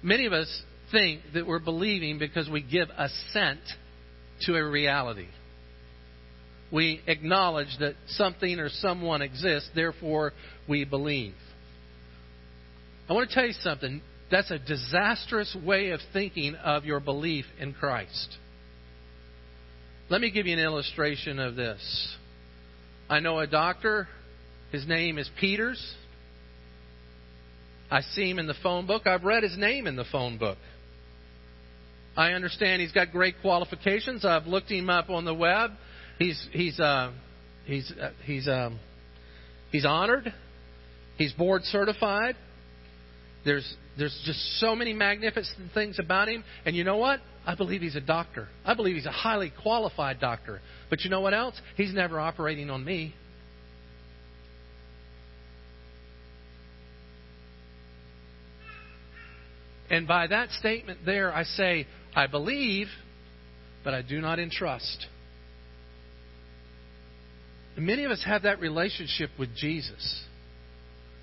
Many 0.00 0.26
of 0.26 0.32
us 0.32 0.62
think 0.92 1.20
that 1.34 1.44
we're 1.46 1.58
believing 1.58 2.18
because 2.18 2.48
we 2.48 2.62
give 2.62 2.88
assent 2.96 3.60
to 4.42 4.54
a 4.54 4.64
reality. 4.64 5.26
We 6.72 7.00
acknowledge 7.06 7.76
that 7.80 7.94
something 8.06 8.60
or 8.60 8.68
someone 8.68 9.22
exists, 9.22 9.70
therefore 9.74 10.32
we 10.68 10.84
believe. 10.84 11.34
I 13.12 13.14
want 13.14 13.28
to 13.28 13.34
tell 13.34 13.46
you 13.46 13.52
something. 13.52 14.00
That's 14.30 14.50
a 14.50 14.58
disastrous 14.58 15.54
way 15.66 15.90
of 15.90 16.00
thinking 16.14 16.54
of 16.54 16.86
your 16.86 16.98
belief 16.98 17.44
in 17.60 17.74
Christ. 17.74 18.38
Let 20.08 20.22
me 20.22 20.30
give 20.30 20.46
you 20.46 20.54
an 20.54 20.58
illustration 20.58 21.38
of 21.38 21.54
this. 21.54 22.16
I 23.10 23.20
know 23.20 23.38
a 23.38 23.46
doctor 23.46 24.08
his 24.70 24.88
name 24.88 25.18
is 25.18 25.28
Peters. 25.38 25.94
I 27.90 28.00
see 28.00 28.30
him 28.30 28.38
in 28.38 28.46
the 28.46 28.54
phone 28.62 28.86
book. 28.86 29.06
I've 29.06 29.24
read 29.24 29.42
his 29.42 29.58
name 29.58 29.86
in 29.86 29.94
the 29.94 30.06
phone 30.10 30.38
book. 30.38 30.56
I 32.16 32.32
understand 32.32 32.80
he's 32.80 32.92
got 32.92 33.12
great 33.12 33.34
qualifications. 33.42 34.24
I've 34.24 34.46
looked 34.46 34.70
him 34.70 34.88
up 34.88 35.10
on 35.10 35.26
the 35.26 35.34
web. 35.34 35.72
He's 36.18 36.48
he's 36.50 36.80
uh, 36.80 37.12
he's 37.66 37.92
uh, 37.92 38.12
he's 38.24 38.48
um, 38.48 38.80
he's 39.70 39.84
honored. 39.84 40.32
He's 41.18 41.34
board 41.34 41.64
certified. 41.64 42.36
There's 43.44 43.76
there's 43.98 44.18
just 44.24 44.40
so 44.60 44.74
many 44.74 44.92
magnificent 44.92 45.72
things 45.72 45.98
about 45.98 46.28
him. 46.28 46.44
And 46.64 46.74
you 46.74 46.84
know 46.84 46.96
what? 46.96 47.20
I 47.44 47.54
believe 47.54 47.82
he's 47.82 47.96
a 47.96 48.00
doctor. 48.00 48.48
I 48.64 48.74
believe 48.74 48.94
he's 48.94 49.06
a 49.06 49.10
highly 49.10 49.52
qualified 49.62 50.20
doctor. 50.20 50.60
But 50.88 51.02
you 51.02 51.10
know 51.10 51.20
what 51.20 51.34
else? 51.34 51.60
He's 51.76 51.92
never 51.92 52.18
operating 52.18 52.70
on 52.70 52.84
me. 52.84 53.14
And 59.90 60.08
by 60.08 60.26
that 60.28 60.50
statement 60.52 61.00
there, 61.04 61.34
I 61.34 61.42
say, 61.42 61.86
I 62.16 62.26
believe, 62.26 62.86
but 63.84 63.92
I 63.92 64.00
do 64.00 64.22
not 64.22 64.38
entrust. 64.38 65.06
And 67.76 67.84
many 67.84 68.04
of 68.04 68.10
us 68.10 68.22
have 68.24 68.42
that 68.42 68.60
relationship 68.60 69.30
with 69.38 69.54
Jesus. 69.54 70.24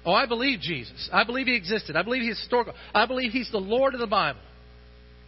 Oh, 0.05 0.13
I 0.13 0.25
believe 0.25 0.61
Jesus. 0.61 1.09
I 1.11 1.23
believe 1.23 1.47
he 1.47 1.55
existed. 1.55 1.95
I 1.95 2.03
believe 2.03 2.21
he's 2.21 2.39
historical. 2.39 2.73
I 2.93 3.05
believe 3.05 3.31
he's 3.31 3.51
the 3.51 3.57
Lord 3.57 3.93
of 3.93 3.99
the 3.99 4.07
Bible. 4.07 4.39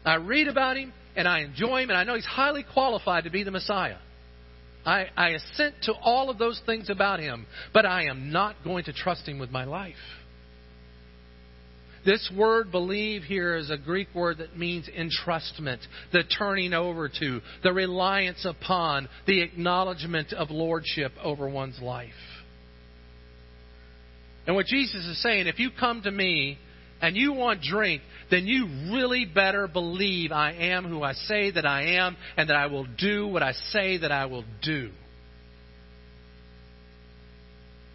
I 0.06 0.16
read 0.16 0.48
about 0.48 0.78
him 0.78 0.94
and 1.16 1.28
I 1.28 1.40
enjoy 1.40 1.84
him 1.84 1.90
and 1.90 1.98
I 1.98 2.04
know 2.04 2.16
he's 2.16 2.26
highly 2.26 2.66
qualified 2.74 3.26
to 3.26 3.30
be 3.30 3.44
the 3.44 3.52
Messiah. 3.52 3.98
I, 4.86 5.08
I 5.16 5.30
assent 5.30 5.76
to 5.84 5.94
all 5.94 6.30
of 6.30 6.38
those 6.38 6.60
things 6.66 6.90
about 6.90 7.20
him, 7.20 7.46
but 7.74 7.86
I 7.86 8.06
am 8.06 8.32
not 8.32 8.56
going 8.64 8.86
to 8.86 8.94
trust 8.94 9.28
him 9.28 9.38
with 9.38 9.52
my 9.52 9.66
life. 9.66 9.96
This 12.04 12.32
word 12.36 12.72
believe 12.72 13.22
here 13.24 13.56
is 13.56 13.70
a 13.70 13.78
Greek 13.78 14.08
word 14.16 14.40
that 14.40 14.58
means 14.58 14.90
entrustment, 14.90 15.80
the 16.12 16.24
turning 16.24 16.74
over 16.74 17.08
to, 17.20 17.42
the 17.62 17.74
reliance 17.74 18.44
upon, 18.44 19.08
the 19.28 19.42
acknowledgement 19.42 20.34
of 20.34 20.50
lordship 20.50 21.12
over 21.22 21.48
one's 21.48 21.80
life. 21.80 22.10
And 24.48 24.56
what 24.56 24.66
Jesus 24.66 25.06
is 25.06 25.22
saying, 25.22 25.48
if 25.48 25.60
you 25.60 25.70
come 25.80 26.02
to 26.02 26.12
me 26.12 26.58
and 27.02 27.16
you 27.16 27.34
want 27.34 27.62
drink, 27.62 28.02
then 28.30 28.46
you 28.46 28.66
really 28.94 29.26
better 29.26 29.68
believe 29.68 30.32
I 30.32 30.54
am 30.54 30.86
who 30.86 31.04
I 31.04 31.14
say 31.14 31.52
that 31.52 31.66
I 31.66 31.98
am 31.98 32.18
and 32.38 32.50
that 32.50 32.56
I 32.56 32.68
will 32.68 32.88
do 32.98 33.28
what 33.28 33.44
I 33.44 33.52
say 33.52 33.98
that 33.98 34.12
I 34.12 34.26
will 34.26 34.46
do. 34.64 34.92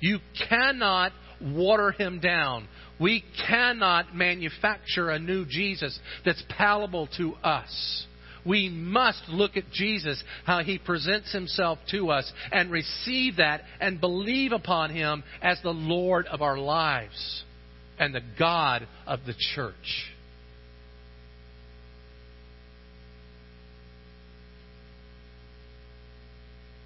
You 0.00 0.18
cannot 0.48 1.12
water 1.40 1.90
him 1.90 2.20
down. 2.20 2.68
We 3.00 3.24
cannot 3.46 4.14
manufacture 4.14 5.10
a 5.10 5.18
new 5.18 5.44
Jesus 5.44 5.98
that's 6.24 6.42
palatable 6.56 7.08
to 7.18 7.34
us. 7.34 8.06
We 8.46 8.68
must 8.68 9.22
look 9.28 9.56
at 9.56 9.70
Jesus, 9.72 10.22
how 10.44 10.62
he 10.62 10.78
presents 10.78 11.32
himself 11.32 11.78
to 11.90 12.10
us, 12.10 12.30
and 12.52 12.70
receive 12.70 13.36
that 13.36 13.62
and 13.80 14.00
believe 14.00 14.52
upon 14.52 14.90
him 14.90 15.24
as 15.42 15.58
the 15.62 15.70
Lord 15.70 16.26
of 16.26 16.42
our 16.42 16.58
lives 16.58 17.44
and 17.98 18.14
the 18.14 18.22
God 18.38 18.86
of 19.06 19.20
the 19.26 19.34
church. 19.54 20.12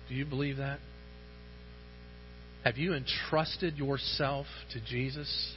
Do 0.08 0.14
you 0.16 0.24
believe 0.24 0.56
that? 0.56 0.80
Have 2.64 2.76
you 2.76 2.94
entrusted 2.94 3.76
yourself 3.78 4.46
to 4.72 4.80
Jesus? 4.84 5.54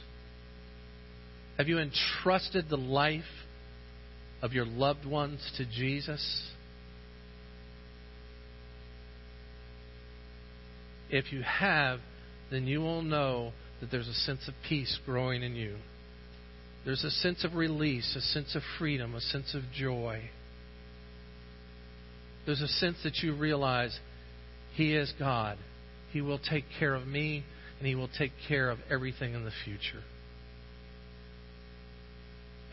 Have 1.58 1.68
you 1.68 1.78
entrusted 1.78 2.68
the 2.68 2.76
life 2.76 3.24
of 4.44 4.52
your 4.52 4.66
loved 4.66 5.06
ones 5.06 5.40
to 5.56 5.64
Jesus? 5.64 6.50
If 11.08 11.32
you 11.32 11.40
have, 11.40 12.00
then 12.50 12.66
you 12.66 12.82
will 12.82 13.00
know 13.00 13.52
that 13.80 13.90
there's 13.90 14.06
a 14.06 14.12
sense 14.12 14.46
of 14.46 14.52
peace 14.68 14.98
growing 15.06 15.42
in 15.42 15.56
you. 15.56 15.76
There's 16.84 17.04
a 17.04 17.10
sense 17.10 17.42
of 17.42 17.54
release, 17.54 18.14
a 18.16 18.20
sense 18.20 18.54
of 18.54 18.60
freedom, 18.78 19.14
a 19.14 19.20
sense 19.22 19.54
of 19.54 19.62
joy. 19.74 20.28
There's 22.44 22.60
a 22.60 22.68
sense 22.68 22.98
that 23.02 23.22
you 23.22 23.34
realize 23.34 23.98
He 24.74 24.94
is 24.94 25.10
God. 25.18 25.56
He 26.12 26.20
will 26.20 26.38
take 26.38 26.66
care 26.78 26.94
of 26.94 27.06
me, 27.06 27.44
and 27.78 27.88
He 27.88 27.94
will 27.94 28.10
take 28.18 28.32
care 28.46 28.68
of 28.68 28.78
everything 28.90 29.32
in 29.32 29.46
the 29.46 29.52
future. 29.64 30.02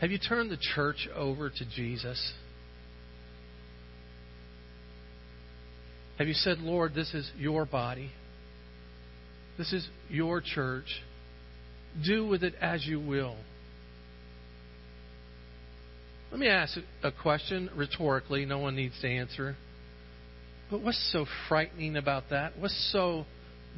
Have 0.02 0.10
you 0.10 0.18
turned 0.18 0.50
the 0.50 0.58
church 0.74 1.08
over 1.14 1.48
to 1.48 1.64
Jesus? 1.76 2.32
Have 6.18 6.26
you 6.26 6.34
said, 6.34 6.58
Lord, 6.58 6.92
this 6.92 7.14
is 7.14 7.30
your 7.38 7.64
body? 7.64 8.10
This 9.56 9.72
is 9.72 9.86
your 10.10 10.40
church. 10.40 10.86
Do 12.04 12.26
with 12.26 12.42
it 12.42 12.54
as 12.60 12.84
you 12.84 12.98
will. 12.98 13.36
Let 16.32 16.40
me 16.40 16.48
ask 16.48 16.76
a 17.04 17.12
question 17.12 17.70
rhetorically. 17.76 18.44
No 18.44 18.58
one 18.58 18.74
needs 18.74 19.00
to 19.02 19.08
answer. 19.08 19.54
But 20.68 20.82
what's 20.82 21.12
so 21.12 21.26
frightening 21.48 21.96
about 21.96 22.24
that? 22.30 22.54
What's 22.58 22.90
so 22.92 23.24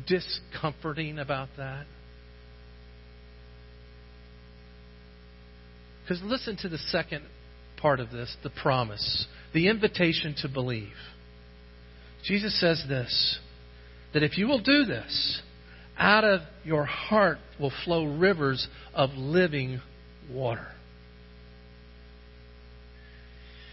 discomforting 0.06 1.18
about 1.18 1.50
that? 1.58 1.84
Because 6.04 6.22
listen 6.22 6.56
to 6.58 6.68
the 6.68 6.78
second 6.78 7.24
part 7.78 7.98
of 7.98 8.10
this 8.10 8.36
the 8.42 8.50
promise, 8.50 9.26
the 9.52 9.68
invitation 9.68 10.34
to 10.42 10.48
believe. 10.48 10.92
Jesus 12.24 12.58
says 12.60 12.84
this 12.88 13.38
that 14.12 14.22
if 14.22 14.38
you 14.38 14.46
will 14.46 14.60
do 14.60 14.84
this, 14.84 15.42
out 15.98 16.24
of 16.24 16.40
your 16.64 16.84
heart 16.84 17.38
will 17.58 17.72
flow 17.84 18.04
rivers 18.04 18.68
of 18.94 19.10
living 19.10 19.80
water. 20.30 20.66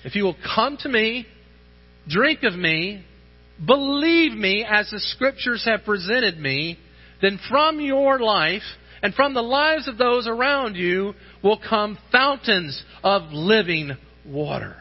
If 0.04 0.16
you 0.16 0.24
will 0.24 0.38
come 0.56 0.78
to 0.78 0.90
me, 0.90 1.28
drink 2.08 2.40
of 2.44 2.54
me, 2.54 3.06
believe 3.66 4.34
me 4.34 4.66
as 4.68 4.90
the 4.90 5.00
scriptures 5.00 5.64
have 5.66 5.86
presented 5.86 6.40
me, 6.40 6.80
then 7.22 7.40
from 7.50 7.80
your 7.80 8.20
life 8.20 8.64
and 9.02 9.14
from 9.14 9.34
the 9.34 9.42
lives 9.42 9.88
of 9.88 9.98
those 9.98 10.28
around 10.28 10.76
you 10.76 11.14
will 11.44 11.60
come 11.60 11.98
fountains 12.12 12.84
of 13.04 13.32
living 13.32 13.98
water. 14.26 14.81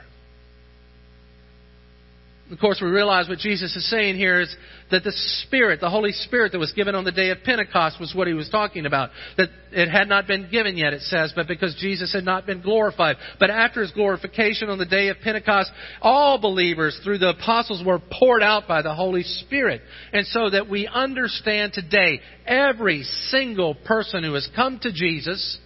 Of 2.51 2.59
course, 2.59 2.81
we 2.83 2.89
realize 2.89 3.29
what 3.29 3.39
Jesus 3.39 3.77
is 3.77 3.89
saying 3.89 4.17
here 4.17 4.41
is 4.41 4.55
that 4.91 5.05
the 5.05 5.13
Spirit, 5.45 5.81
the 5.81 5.89
Holy 5.89 6.11
Spirit 6.11 6.51
that 6.51 6.59
was 6.59 6.73
given 6.73 6.97
on 6.97 7.05
the 7.05 7.13
day 7.13 7.31
of 7.31 7.39
Pentecost 7.45 8.01
was 8.01 8.13
what 8.13 8.27
he 8.27 8.35
was 8.35 8.49
talking 8.49 8.87
about. 8.87 9.11
That 9.37 9.51
it 9.71 9.89
had 9.89 10.09
not 10.09 10.27
been 10.27 10.51
given 10.51 10.77
yet, 10.77 10.93
it 10.93 11.03
says, 11.03 11.33
but 11.37 11.47
because 11.47 11.77
Jesus 11.79 12.13
had 12.13 12.25
not 12.25 12.47
been 12.47 12.61
glorified. 12.61 13.17
But 13.39 13.51
after 13.51 13.83
his 13.83 13.93
glorification 13.93 14.69
on 14.69 14.79
the 14.79 14.85
day 14.85 15.09
of 15.09 15.19
Pentecost, 15.23 15.71
all 16.03 16.41
believers 16.41 16.99
through 17.05 17.19
the 17.19 17.31
apostles 17.31 17.85
were 17.87 18.01
poured 18.19 18.43
out 18.43 18.67
by 18.67 18.83
the 18.83 18.97
Holy 18.97 19.23
Spirit. 19.23 19.83
And 20.13 20.27
so 20.27 20.51
that 20.51 20.69
we 20.69 20.89
understand 20.89 21.73
today, 21.73 22.21
every 22.47 23.05
single 23.29 23.77
person 23.77 24.25
who 24.25 24.35
has 24.35 24.49
come 24.57 24.81
to 24.81 24.93
Jesus, 24.93 25.59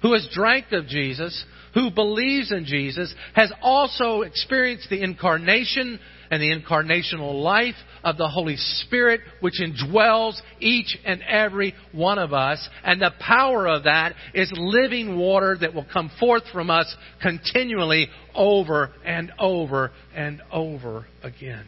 who 0.00 0.14
has 0.14 0.26
drank 0.32 0.72
of 0.72 0.86
Jesus, 0.86 1.44
who 1.74 1.90
believes 1.90 2.52
in 2.52 2.64
Jesus, 2.64 3.14
has 3.34 3.52
also 3.62 4.22
experienced 4.22 4.90
the 4.90 5.02
incarnation 5.02 5.98
and 6.32 6.40
the 6.40 6.50
incarnational 6.50 7.42
life 7.42 7.74
of 8.02 8.16
the 8.16 8.26
Holy 8.26 8.56
Spirit, 8.56 9.20
which 9.40 9.60
indwells 9.60 10.40
each 10.60 10.98
and 11.04 11.22
every 11.22 11.74
one 11.92 12.18
of 12.18 12.32
us. 12.32 12.66
And 12.82 13.02
the 13.02 13.10
power 13.20 13.68
of 13.68 13.84
that 13.84 14.14
is 14.32 14.50
living 14.56 15.18
water 15.18 15.58
that 15.60 15.74
will 15.74 15.84
come 15.92 16.10
forth 16.18 16.44
from 16.50 16.70
us 16.70 16.92
continually 17.20 18.08
over 18.34 18.92
and 19.04 19.30
over 19.38 19.90
and 20.16 20.40
over 20.50 21.06
again. 21.22 21.66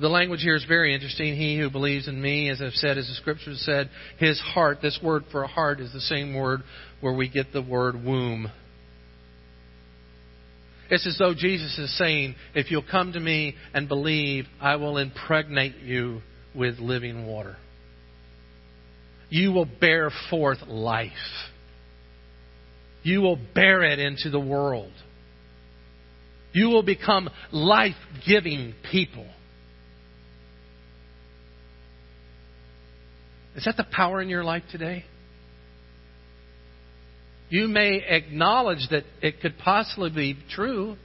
the 0.00 0.08
language 0.08 0.40
here 0.40 0.54
is 0.54 0.64
very 0.64 0.94
interesting. 0.94 1.36
He 1.36 1.58
who 1.58 1.68
believes 1.68 2.08
in 2.08 2.20
me, 2.20 2.48
as 2.48 2.62
I've 2.62 2.72
said, 2.72 2.96
as 2.96 3.08
the 3.08 3.14
scripture 3.14 3.52
said, 3.54 3.90
his 4.18 4.40
heart, 4.40 4.78
this 4.80 4.98
word 5.02 5.24
for 5.30 5.46
heart 5.46 5.80
is 5.80 5.92
the 5.92 6.00
same 6.00 6.34
word 6.34 6.62
where 7.02 7.12
we 7.12 7.28
get 7.28 7.52
the 7.52 7.60
word 7.60 8.02
womb. 8.02 8.50
It's 10.90 11.06
as 11.06 11.16
though 11.18 11.34
Jesus 11.34 11.78
is 11.78 11.96
saying, 11.96 12.34
if 12.54 12.70
you'll 12.70 12.84
come 12.88 13.12
to 13.12 13.20
me 13.20 13.54
and 13.72 13.88
believe, 13.88 14.46
I 14.60 14.76
will 14.76 14.98
impregnate 14.98 15.76
you 15.78 16.20
with 16.54 16.78
living 16.78 17.26
water. 17.26 17.56
You 19.30 19.52
will 19.52 19.68
bear 19.80 20.10
forth 20.28 20.58
life. 20.66 21.10
You 23.02 23.22
will 23.22 23.38
bear 23.54 23.82
it 23.82 23.98
into 23.98 24.28
the 24.30 24.38
world. 24.38 24.92
You 26.52 26.68
will 26.68 26.82
become 26.82 27.30
life 27.50 27.96
giving 28.26 28.74
people. 28.90 29.26
Is 33.56 33.64
that 33.64 33.76
the 33.76 33.86
power 33.90 34.20
in 34.20 34.28
your 34.28 34.44
life 34.44 34.62
today? 34.70 35.04
You 37.52 37.68
may 37.68 38.02
acknowledge 38.08 38.88
that 38.90 39.04
it 39.20 39.42
could 39.42 39.58
possibly 39.58 40.08
be 40.08 40.38
true, 40.48 40.96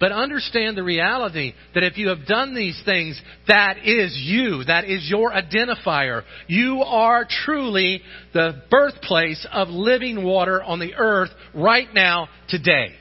but 0.00 0.10
understand 0.10 0.76
the 0.76 0.82
reality 0.82 1.52
that 1.72 1.84
if 1.84 1.96
you 1.98 2.08
have 2.08 2.26
done 2.26 2.52
these 2.52 2.82
things, 2.84 3.20
that 3.46 3.76
is 3.84 4.12
you. 4.20 4.64
That 4.64 4.86
is 4.86 5.08
your 5.08 5.30
identifier. 5.30 6.24
You 6.48 6.82
are 6.82 7.28
truly 7.44 8.02
the 8.34 8.60
birthplace 8.72 9.46
of 9.52 9.68
living 9.68 10.24
water 10.24 10.60
on 10.60 10.80
the 10.80 10.94
earth 10.96 11.30
right 11.54 11.86
now, 11.94 12.28
today. 12.48 12.96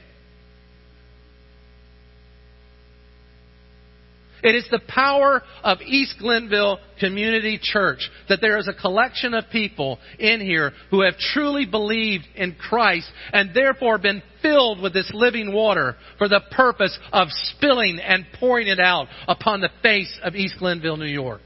It 4.43 4.55
is 4.55 4.65
the 4.71 4.81
power 4.87 5.41
of 5.63 5.81
East 5.81 6.15
Glenville 6.19 6.79
Community 6.99 7.59
Church 7.61 8.09
that 8.29 8.39
there 8.41 8.57
is 8.57 8.67
a 8.67 8.73
collection 8.73 9.33
of 9.33 9.45
people 9.51 9.99
in 10.17 10.39
here 10.39 10.71
who 10.89 11.01
have 11.01 11.17
truly 11.17 11.65
believed 11.65 12.25
in 12.35 12.55
Christ 12.55 13.09
and 13.33 13.53
therefore 13.53 13.97
been 13.97 14.23
filled 14.41 14.81
with 14.81 14.93
this 14.93 15.11
living 15.13 15.53
water 15.53 15.95
for 16.17 16.29
the 16.29 16.41
purpose 16.51 16.97
of 17.11 17.27
spilling 17.29 17.99
and 17.99 18.25
pouring 18.39 18.67
it 18.67 18.79
out 18.79 19.07
upon 19.27 19.59
the 19.59 19.69
face 19.81 20.17
of 20.23 20.35
East 20.35 20.55
Glenville, 20.59 20.97
New 20.97 21.05
York. 21.05 21.41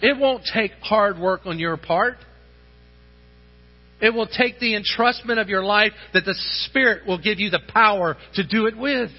It 0.00 0.18
won't 0.18 0.42
take 0.52 0.72
hard 0.80 1.18
work 1.18 1.42
on 1.44 1.58
your 1.58 1.76
part. 1.76 2.16
It 4.02 4.12
will 4.12 4.26
take 4.26 4.58
the 4.58 4.74
entrustment 4.74 5.40
of 5.40 5.48
your 5.48 5.62
life 5.62 5.92
that 6.12 6.24
the 6.24 6.34
Spirit 6.66 7.06
will 7.06 7.18
give 7.18 7.38
you 7.38 7.50
the 7.50 7.60
power 7.72 8.16
to 8.34 8.44
do 8.44 8.66
it 8.66 8.76
with. 8.76 9.10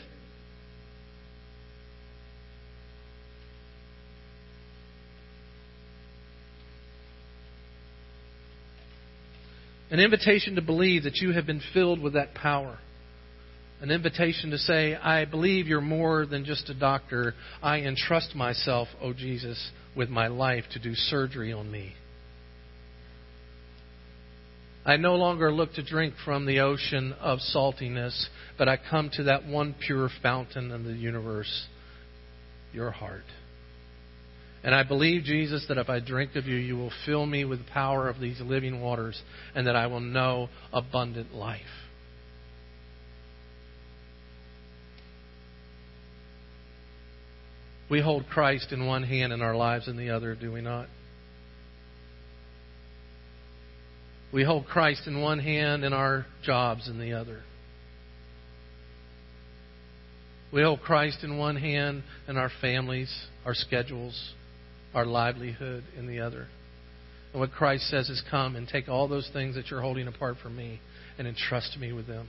An 9.89 9.99
invitation 10.01 10.55
to 10.55 10.61
believe 10.61 11.03
that 11.03 11.17
you 11.17 11.31
have 11.31 11.45
been 11.45 11.61
filled 11.73 12.01
with 12.01 12.13
that 12.13 12.33
power. 12.33 12.79
An 13.79 13.89
invitation 13.89 14.49
to 14.49 14.57
say, 14.57 14.95
I 14.95 15.23
believe 15.23 15.67
you're 15.67 15.81
more 15.81 16.25
than 16.25 16.43
just 16.43 16.69
a 16.69 16.73
doctor. 16.73 17.35
I 17.61 17.81
entrust 17.81 18.35
myself, 18.35 18.89
O 19.01 19.09
oh 19.09 19.13
Jesus, 19.13 19.71
with 19.95 20.09
my 20.09 20.27
life 20.27 20.65
to 20.73 20.79
do 20.79 20.93
surgery 20.93 21.53
on 21.53 21.71
me. 21.71 21.93
I 24.85 24.97
no 24.97 25.15
longer 25.15 25.51
look 25.51 25.73
to 25.73 25.83
drink 25.83 26.13
from 26.25 26.45
the 26.45 26.59
ocean 26.59 27.13
of 27.21 27.39
saltiness, 27.39 28.27
but 28.57 28.67
I 28.67 28.77
come 28.77 29.09
to 29.13 29.23
that 29.23 29.45
one 29.45 29.75
pure 29.79 30.09
fountain 30.21 30.71
in 30.71 30.83
the 30.83 30.93
universe, 30.93 31.67
your 32.73 32.91
heart. 32.91 33.23
And 34.63 34.75
I 34.75 34.83
believe, 34.83 35.23
Jesus, 35.23 35.65
that 35.67 35.77
if 35.77 35.89
I 35.89 35.99
drink 35.99 36.35
of 36.35 36.45
you, 36.45 36.55
you 36.55 36.75
will 36.75 36.91
fill 37.05 37.25
me 37.25 37.45
with 37.45 37.59
the 37.59 37.71
power 37.71 38.09
of 38.09 38.19
these 38.19 38.41
living 38.41 38.81
waters, 38.81 39.21
and 39.55 39.67
that 39.67 39.75
I 39.75 39.87
will 39.87 39.99
know 40.01 40.49
abundant 40.73 41.33
life. 41.33 41.61
We 47.89 48.01
hold 48.01 48.25
Christ 48.27 48.71
in 48.71 48.85
one 48.85 49.03
hand 49.03 49.31
and 49.31 49.43
our 49.43 49.55
lives 49.55 49.87
in 49.87 49.97
the 49.97 50.09
other, 50.09 50.35
do 50.35 50.51
we 50.51 50.61
not? 50.61 50.87
We 54.33 54.43
hold 54.43 54.65
Christ 54.65 55.03
in 55.05 55.21
one 55.21 55.37
hand 55.37 55.83
and 55.85 55.93
our 55.93 56.25
jobs 56.43 56.89
in 56.89 56.99
the 56.99 57.13
other. 57.13 57.41
We 60.51 60.63
hold 60.63 60.81
Christ 60.81 61.23
in 61.23 61.37
one 61.37 61.55
hand 61.55 62.03
and 62.27 62.37
our 62.37 62.49
families, 62.59 63.13
our 63.45 63.53
schedules, 63.53 64.33
our 64.95 65.05
livelihood 65.05 65.83
in 65.95 66.07
the 66.07 66.19
other. 66.21 66.47
And 67.31 67.39
what 67.39 67.51
Christ 67.51 67.89
says 67.89 68.09
is 68.09 68.23
come 68.29 68.55
and 68.55 68.67
take 68.67 68.89
all 68.89 69.07
those 69.07 69.29
things 69.33 69.55
that 69.55 69.67
you're 69.69 69.81
holding 69.81 70.07
apart 70.07 70.37
from 70.41 70.55
me 70.55 70.79
and 71.19 71.27
entrust 71.27 71.77
me 71.79 71.93
with 71.93 72.07
them. 72.07 72.27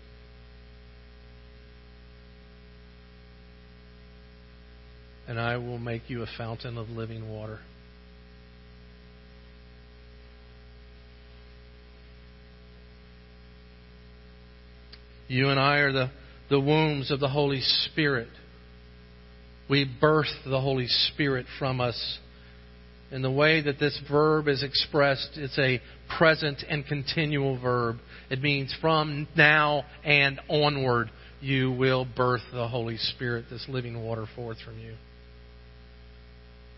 And 5.26 5.40
I 5.40 5.56
will 5.56 5.78
make 5.78 6.08
you 6.08 6.22
a 6.22 6.26
fountain 6.36 6.76
of 6.76 6.90
living 6.90 7.30
water. 7.30 7.60
You 15.28 15.48
and 15.48 15.58
I 15.58 15.78
are 15.78 15.92
the, 15.92 16.10
the 16.50 16.60
wombs 16.60 17.10
of 17.10 17.20
the 17.20 17.28
Holy 17.28 17.60
Spirit. 17.60 18.28
We 19.68 19.90
birth 20.00 20.26
the 20.44 20.60
Holy 20.60 20.86
Spirit 20.86 21.46
from 21.58 21.80
us. 21.80 22.18
In 23.10 23.22
the 23.22 23.30
way 23.30 23.62
that 23.62 23.78
this 23.78 23.98
verb 24.10 24.48
is 24.48 24.62
expressed, 24.62 25.30
it's 25.36 25.58
a 25.58 25.80
present 26.18 26.64
and 26.68 26.86
continual 26.86 27.60
verb. 27.60 27.96
It 28.28 28.42
means 28.42 28.74
from 28.80 29.28
now 29.36 29.84
and 30.04 30.40
onward, 30.48 31.10
you 31.40 31.70
will 31.72 32.06
birth 32.16 32.42
the 32.52 32.68
Holy 32.68 32.96
Spirit, 32.96 33.46
this 33.50 33.66
living 33.68 34.02
water 34.02 34.26
forth 34.34 34.58
from 34.64 34.78
you. 34.78 34.94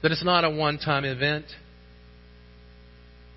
That 0.02 0.12
it's 0.12 0.24
not 0.24 0.44
a 0.44 0.50
one 0.50 0.78
time 0.78 1.04
event. 1.04 1.46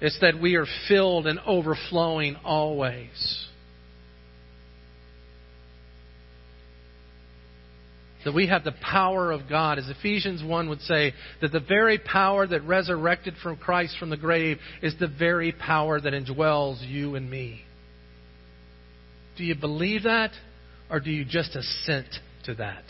It's 0.01 0.19
that 0.21 0.39
we 0.39 0.55
are 0.55 0.65
filled 0.87 1.27
and 1.27 1.39
overflowing 1.45 2.35
always. 2.43 3.48
That 8.25 8.33
we 8.33 8.47
have 8.47 8.63
the 8.63 8.73
power 8.73 9.31
of 9.31 9.47
God. 9.47 9.79
As 9.79 9.89
Ephesians 9.89 10.43
1 10.43 10.69
would 10.69 10.81
say, 10.81 11.13
that 11.41 11.51
the 11.51 11.59
very 11.59 11.97
power 11.97 12.45
that 12.45 12.63
resurrected 12.63 13.35
from 13.41 13.57
Christ 13.57 13.95
from 13.97 14.09
the 14.09 14.17
grave 14.17 14.57
is 14.81 14.93
the 14.99 15.07
very 15.07 15.51
power 15.51 15.99
that 16.01 16.13
indwells 16.13 16.85
you 16.87 17.15
and 17.15 17.29
me. 17.29 17.61
Do 19.37 19.43
you 19.43 19.55
believe 19.55 20.03
that? 20.03 20.31
Or 20.89 20.99
do 20.99 21.11
you 21.11 21.23
just 21.23 21.55
assent 21.55 22.07
to 22.45 22.55
that? 22.55 22.83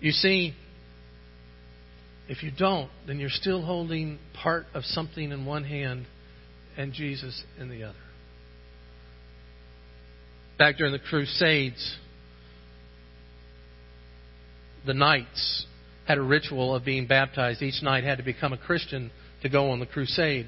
You 0.00 0.12
see, 0.12 0.54
if 2.28 2.42
you 2.42 2.50
don't, 2.56 2.90
then 3.06 3.18
you're 3.18 3.30
still 3.30 3.62
holding 3.62 4.18
part 4.34 4.66
of 4.74 4.84
something 4.84 5.30
in 5.30 5.46
one 5.46 5.64
hand 5.64 6.06
and 6.76 6.92
Jesus 6.92 7.42
in 7.58 7.68
the 7.68 7.84
other. 7.84 7.98
Back 10.58 10.76
during 10.76 10.92
the 10.92 10.98
Crusades, 10.98 11.96
the 14.86 14.94
knights 14.94 15.66
had 16.06 16.18
a 16.18 16.22
ritual 16.22 16.74
of 16.74 16.84
being 16.84 17.06
baptized. 17.06 17.60
Each 17.60 17.82
knight 17.82 18.04
had 18.04 18.18
to 18.18 18.24
become 18.24 18.52
a 18.52 18.58
Christian 18.58 19.10
to 19.42 19.48
go 19.48 19.70
on 19.70 19.80
the 19.80 19.86
crusade. 19.86 20.46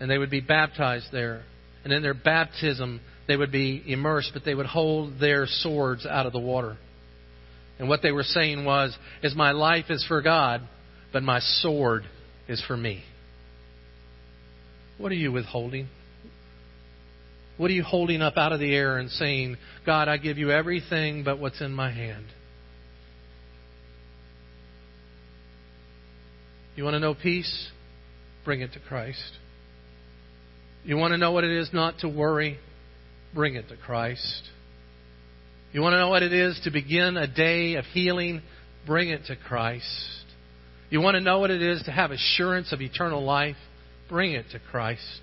And 0.00 0.10
they 0.10 0.18
would 0.18 0.30
be 0.30 0.40
baptized 0.40 1.06
there. 1.12 1.42
And 1.84 1.92
in 1.92 2.02
their 2.02 2.14
baptism, 2.14 3.00
they 3.26 3.36
would 3.36 3.52
be 3.52 3.82
immersed, 3.86 4.30
but 4.34 4.44
they 4.44 4.54
would 4.54 4.66
hold 4.66 5.20
their 5.20 5.46
swords 5.46 6.04
out 6.04 6.26
of 6.26 6.32
the 6.32 6.40
water. 6.40 6.76
And 7.78 7.88
what 7.88 8.02
they 8.02 8.10
were 8.10 8.24
saying 8.24 8.64
was, 8.64 8.96
is 9.22 9.34
my 9.36 9.52
life 9.52 9.86
is 9.90 10.04
for 10.06 10.20
God, 10.20 10.62
but 11.12 11.22
my 11.22 11.38
sword 11.40 12.02
is 12.48 12.62
for 12.66 12.76
me. 12.76 13.04
What 14.98 15.12
are 15.12 15.16
you 15.16 15.32
withholding? 15.32 15.88
What 17.56 17.70
are 17.70 17.74
you 17.74 17.82
holding 17.82 18.22
up 18.22 18.36
out 18.36 18.52
of 18.52 18.60
the 18.60 18.74
air 18.74 18.98
and 18.98 19.10
saying, 19.10 19.56
God, 19.86 20.08
I 20.08 20.16
give 20.16 20.38
you 20.38 20.50
everything 20.50 21.24
but 21.24 21.38
what's 21.38 21.60
in 21.60 21.72
my 21.72 21.90
hand? 21.90 22.26
You 26.76 26.84
want 26.84 26.94
to 26.94 27.00
know 27.00 27.14
peace? 27.14 27.68
Bring 28.44 28.60
it 28.60 28.72
to 28.74 28.80
Christ. 28.80 29.32
You 30.84 30.96
want 30.96 31.12
to 31.12 31.18
know 31.18 31.32
what 31.32 31.42
it 31.42 31.50
is 31.50 31.70
not 31.72 31.98
to 32.00 32.08
worry? 32.08 32.58
Bring 33.34 33.56
it 33.56 33.68
to 33.68 33.76
Christ. 33.76 34.42
You 35.72 35.82
want 35.82 35.94
to 35.94 35.98
know 35.98 36.08
what 36.08 36.22
it 36.22 36.32
is 36.32 36.60
to 36.64 36.70
begin 36.70 37.16
a 37.16 37.26
day 37.26 37.74
of 37.74 37.84
healing? 37.86 38.42
Bring 38.86 39.10
it 39.10 39.26
to 39.26 39.36
Christ. 39.36 39.84
You 40.90 41.00
want 41.00 41.16
to 41.16 41.20
know 41.20 41.40
what 41.40 41.50
it 41.50 41.60
is 41.60 41.82
to 41.82 41.90
have 41.90 42.12
assurance 42.12 42.72
of 42.72 42.80
eternal 42.80 43.22
life? 43.24 43.56
Bring 44.08 44.32
it 44.32 44.46
to 44.52 44.58
Christ. 44.58 45.20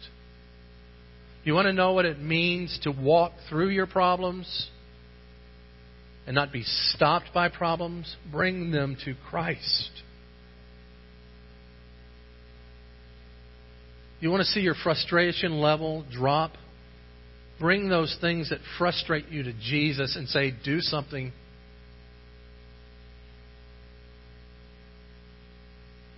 You 1.43 1.53
want 1.53 1.67
to 1.67 1.73
know 1.73 1.93
what 1.93 2.05
it 2.05 2.19
means 2.19 2.79
to 2.83 2.91
walk 2.91 3.33
through 3.49 3.69
your 3.69 3.87
problems 3.87 4.69
and 6.25 6.35
not 6.35 6.51
be 6.51 6.63
stopped 6.63 7.27
by 7.33 7.49
problems? 7.49 8.15
Bring 8.31 8.71
them 8.71 8.97
to 9.05 9.13
Christ. 9.29 9.91
You 14.19 14.31
want 14.31 14.41
to 14.41 14.47
see 14.47 14.61
your 14.61 14.75
frustration 14.75 15.59
level 15.59 16.03
drop? 16.11 16.53
Bring 17.59 17.89
those 17.89 18.17
things 18.19 18.49
that 18.49 18.59
frustrate 18.77 19.29
you 19.29 19.43
to 19.43 19.53
Jesus 19.53 20.15
and 20.15 20.27
say, 20.27 20.51
do 20.63 20.79
something. 20.79 21.31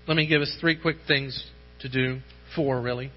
Let 0.07 0.15
me 0.15 0.25
give 0.25 0.41
us 0.41 0.55
three 0.61 0.79
quick 0.79 0.97
things 1.05 1.45
to 1.81 1.89
do. 1.89 2.19
Four, 2.57 2.81
really. 2.81 3.11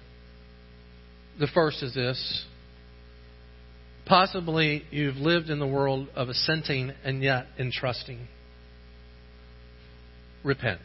The 1.39 1.47
first 1.47 1.83
is 1.83 1.93
this. 1.93 2.45
Possibly 4.05 4.83
you've 4.91 5.15
lived 5.15 5.49
in 5.49 5.59
the 5.59 5.67
world 5.67 6.07
of 6.15 6.29
assenting 6.29 6.91
and 7.03 7.23
yet 7.23 7.47
entrusting. 7.57 8.27
Repent. 10.43 10.81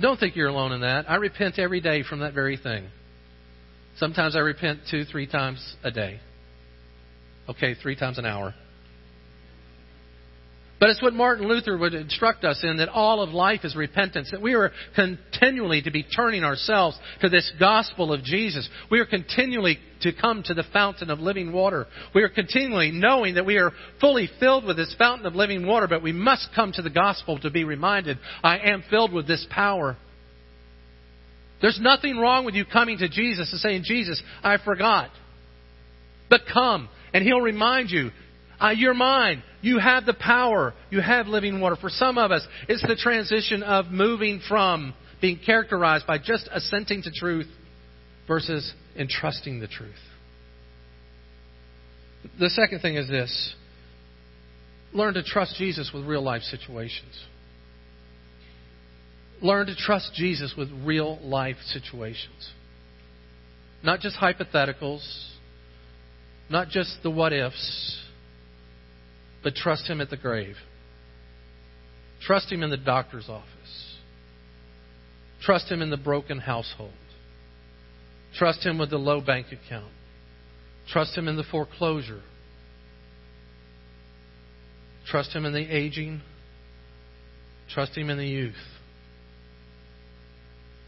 Don't 0.00 0.20
think 0.20 0.36
you're 0.36 0.48
alone 0.48 0.72
in 0.72 0.82
that. 0.82 1.10
I 1.10 1.16
repent 1.16 1.58
every 1.58 1.80
day 1.80 2.02
from 2.02 2.20
that 2.20 2.34
very 2.34 2.56
thing. 2.56 2.88
Sometimes 3.96 4.36
I 4.36 4.40
repent 4.40 4.80
two, 4.90 5.04
three 5.04 5.26
times 5.26 5.76
a 5.82 5.90
day. 5.90 6.20
Okay, 7.48 7.74
three 7.74 7.96
times 7.96 8.18
an 8.18 8.26
hour. 8.26 8.54
But 10.80 10.90
it's 10.90 11.02
what 11.02 11.12
Martin 11.12 11.48
Luther 11.48 11.76
would 11.76 11.92
instruct 11.92 12.44
us 12.44 12.60
in 12.62 12.76
that 12.76 12.88
all 12.88 13.20
of 13.20 13.30
life 13.30 13.64
is 13.64 13.74
repentance, 13.74 14.30
that 14.30 14.40
we 14.40 14.54
are 14.54 14.70
continually 14.94 15.82
to 15.82 15.90
be 15.90 16.04
turning 16.04 16.44
ourselves 16.44 16.96
to 17.20 17.28
this 17.28 17.50
gospel 17.58 18.12
of 18.12 18.22
Jesus. 18.22 18.68
We 18.88 19.00
are 19.00 19.06
continually 19.06 19.78
to 20.02 20.12
come 20.12 20.44
to 20.44 20.54
the 20.54 20.64
fountain 20.72 21.10
of 21.10 21.18
living 21.18 21.52
water. 21.52 21.86
We 22.14 22.22
are 22.22 22.28
continually 22.28 22.92
knowing 22.92 23.34
that 23.34 23.46
we 23.46 23.56
are 23.56 23.72
fully 24.00 24.30
filled 24.38 24.64
with 24.64 24.76
this 24.76 24.94
fountain 24.96 25.26
of 25.26 25.34
living 25.34 25.66
water, 25.66 25.88
but 25.88 26.02
we 26.02 26.12
must 26.12 26.50
come 26.54 26.70
to 26.72 26.82
the 26.82 26.90
gospel 26.90 27.38
to 27.40 27.50
be 27.50 27.64
reminded 27.64 28.18
I 28.44 28.58
am 28.58 28.84
filled 28.88 29.12
with 29.12 29.26
this 29.26 29.44
power. 29.50 29.96
There's 31.60 31.80
nothing 31.82 32.18
wrong 32.18 32.44
with 32.44 32.54
you 32.54 32.64
coming 32.64 32.98
to 32.98 33.08
Jesus 33.08 33.50
and 33.50 33.60
saying, 33.60 33.82
Jesus, 33.84 34.22
I 34.44 34.58
forgot. 34.64 35.10
But 36.30 36.42
come, 36.52 36.88
and 37.12 37.24
He'll 37.24 37.40
remind 37.40 37.90
you, 37.90 38.10
uh, 38.60 38.70
you're 38.70 38.94
mine. 38.94 39.42
You 39.60 39.78
have 39.78 40.04
the 40.04 40.14
power. 40.14 40.74
You 40.90 41.00
have 41.00 41.26
living 41.26 41.60
water. 41.60 41.76
For 41.76 41.90
some 41.90 42.18
of 42.18 42.30
us, 42.30 42.46
it's 42.68 42.82
the 42.82 42.96
transition 42.96 43.62
of 43.62 43.86
moving 43.86 44.40
from 44.48 44.94
being 45.20 45.38
characterized 45.44 46.06
by 46.06 46.18
just 46.18 46.48
assenting 46.52 47.02
to 47.02 47.10
truth 47.10 47.48
versus 48.26 48.72
entrusting 48.96 49.60
the 49.60 49.68
truth. 49.68 49.94
The 52.38 52.50
second 52.50 52.80
thing 52.80 52.96
is 52.96 53.08
this 53.08 53.54
learn 54.92 55.14
to 55.14 55.22
trust 55.22 55.56
Jesus 55.56 55.90
with 55.94 56.04
real 56.04 56.22
life 56.22 56.42
situations. 56.42 57.24
Learn 59.40 59.66
to 59.66 59.76
trust 59.76 60.12
Jesus 60.14 60.54
with 60.56 60.68
real 60.84 61.18
life 61.22 61.56
situations. 61.66 62.50
Not 63.84 64.00
just 64.00 64.16
hypotheticals, 64.16 65.02
not 66.50 66.68
just 66.68 66.96
the 67.04 67.10
what 67.10 67.32
ifs, 67.32 68.07
but 69.42 69.54
trust 69.54 69.88
Him 69.88 70.00
at 70.00 70.10
the 70.10 70.16
grave. 70.16 70.56
Trust 72.22 72.50
Him 72.50 72.62
in 72.62 72.70
the 72.70 72.76
doctor's 72.76 73.28
office. 73.28 73.96
Trust 75.42 75.70
Him 75.70 75.82
in 75.82 75.90
the 75.90 75.96
broken 75.96 76.38
household. 76.38 76.92
Trust 78.34 78.64
Him 78.64 78.78
with 78.78 78.90
the 78.90 78.98
low 78.98 79.20
bank 79.20 79.46
account. 79.52 79.92
Trust 80.88 81.16
Him 81.16 81.28
in 81.28 81.36
the 81.36 81.44
foreclosure. 81.44 82.22
Trust 85.06 85.34
Him 85.34 85.44
in 85.44 85.52
the 85.52 85.74
aging. 85.74 86.20
Trust 87.70 87.96
Him 87.96 88.10
in 88.10 88.18
the 88.18 88.26
youth. 88.26 88.54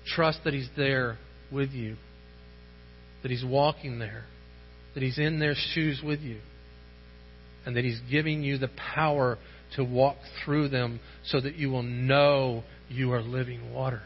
Trust 0.07 0.41
that 0.45 0.55
He's 0.55 0.69
there 0.77 1.19
with 1.53 1.71
you, 1.71 1.97
that 3.23 3.31
He's 3.31 3.45
walking 3.45 3.99
there, 3.99 4.25
that 4.95 5.03
He's 5.03 5.19
in 5.19 5.39
their 5.39 5.55
shoes 5.73 6.01
with 6.05 6.21
you, 6.21 6.39
and 7.67 7.77
that 7.77 7.85
He's 7.85 8.01
giving 8.11 8.43
you 8.43 8.59
the 8.59 8.71
power 8.95 9.39
to 9.77 9.85
walk 9.85 10.17
through 10.45 10.69
them 10.69 11.01
so 11.25 11.41
that 11.41 11.57
you 11.57 11.71
will 11.71 11.83
know 11.83 12.65
you 12.89 13.13
are 13.13 13.23
living 13.23 13.73
water. 13.73 14.03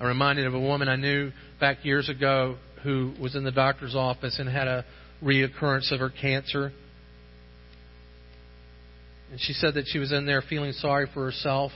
I'm 0.00 0.06
reminded 0.06 0.46
of 0.46 0.54
a 0.54 0.60
woman 0.60 0.88
I 0.88 0.96
knew 0.96 1.30
back 1.60 1.84
years 1.84 2.08
ago 2.08 2.56
who 2.82 3.12
was 3.20 3.36
in 3.36 3.44
the 3.44 3.52
doctor's 3.52 3.94
office 3.94 4.38
and 4.38 4.48
had 4.48 4.66
a 4.66 4.84
reoccurrence 5.22 5.92
of 5.92 6.00
her 6.00 6.08
cancer. 6.08 6.72
And 9.30 9.38
she 9.38 9.52
said 9.52 9.74
that 9.74 9.84
she 9.86 9.98
was 9.98 10.10
in 10.10 10.24
there 10.24 10.42
feeling 10.42 10.72
sorry 10.72 11.06
for 11.12 11.26
herself 11.26 11.72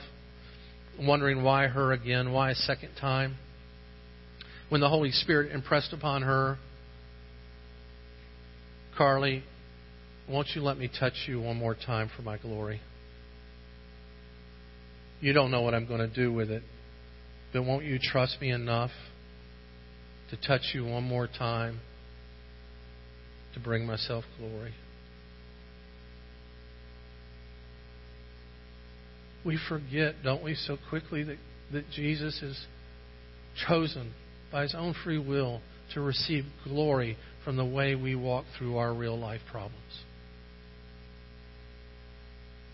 wondering 0.99 1.43
why 1.43 1.67
her 1.67 1.91
again, 1.91 2.31
why 2.31 2.51
a 2.51 2.55
second 2.55 2.91
time. 2.99 3.35
When 4.69 4.81
the 4.81 4.89
Holy 4.89 5.11
Spirit 5.11 5.51
impressed 5.51 5.93
upon 5.93 6.23
her, 6.23 6.57
Carly, 8.97 9.43
won't 10.29 10.47
you 10.55 10.61
let 10.61 10.77
me 10.77 10.89
touch 10.99 11.13
you 11.27 11.41
one 11.41 11.57
more 11.57 11.75
time 11.75 12.09
for 12.15 12.21
my 12.21 12.37
glory? 12.37 12.81
You 15.21 15.33
don't 15.33 15.51
know 15.51 15.61
what 15.61 15.73
I'm 15.73 15.87
going 15.87 15.99
to 15.99 16.13
do 16.13 16.31
with 16.31 16.49
it, 16.49 16.63
but 17.53 17.63
won't 17.63 17.85
you 17.85 17.99
trust 18.01 18.39
me 18.41 18.51
enough 18.51 18.91
to 20.29 20.37
touch 20.37 20.71
you 20.73 20.85
one 20.85 21.03
more 21.03 21.27
time 21.27 21.79
to 23.53 23.59
bring 23.59 23.85
myself 23.85 24.23
glory? 24.37 24.73
we 29.45 29.59
forget, 29.69 30.15
don't 30.23 30.43
we, 30.43 30.55
so 30.55 30.77
quickly 30.89 31.23
that, 31.23 31.37
that 31.71 31.89
Jesus 31.91 32.41
is 32.41 32.65
chosen 33.67 34.13
by 34.51 34.63
his 34.63 34.75
own 34.75 34.95
free 35.03 35.19
will 35.19 35.61
to 35.93 36.01
receive 36.01 36.43
glory 36.63 37.15
from 37.45 37.55
the 37.55 37.63
way 37.63 37.95
we 37.95 38.15
walk 38.15 38.43
through 38.57 38.77
our 38.77 38.93
real 38.93 39.17
life 39.17 39.41
problems. 39.49 39.79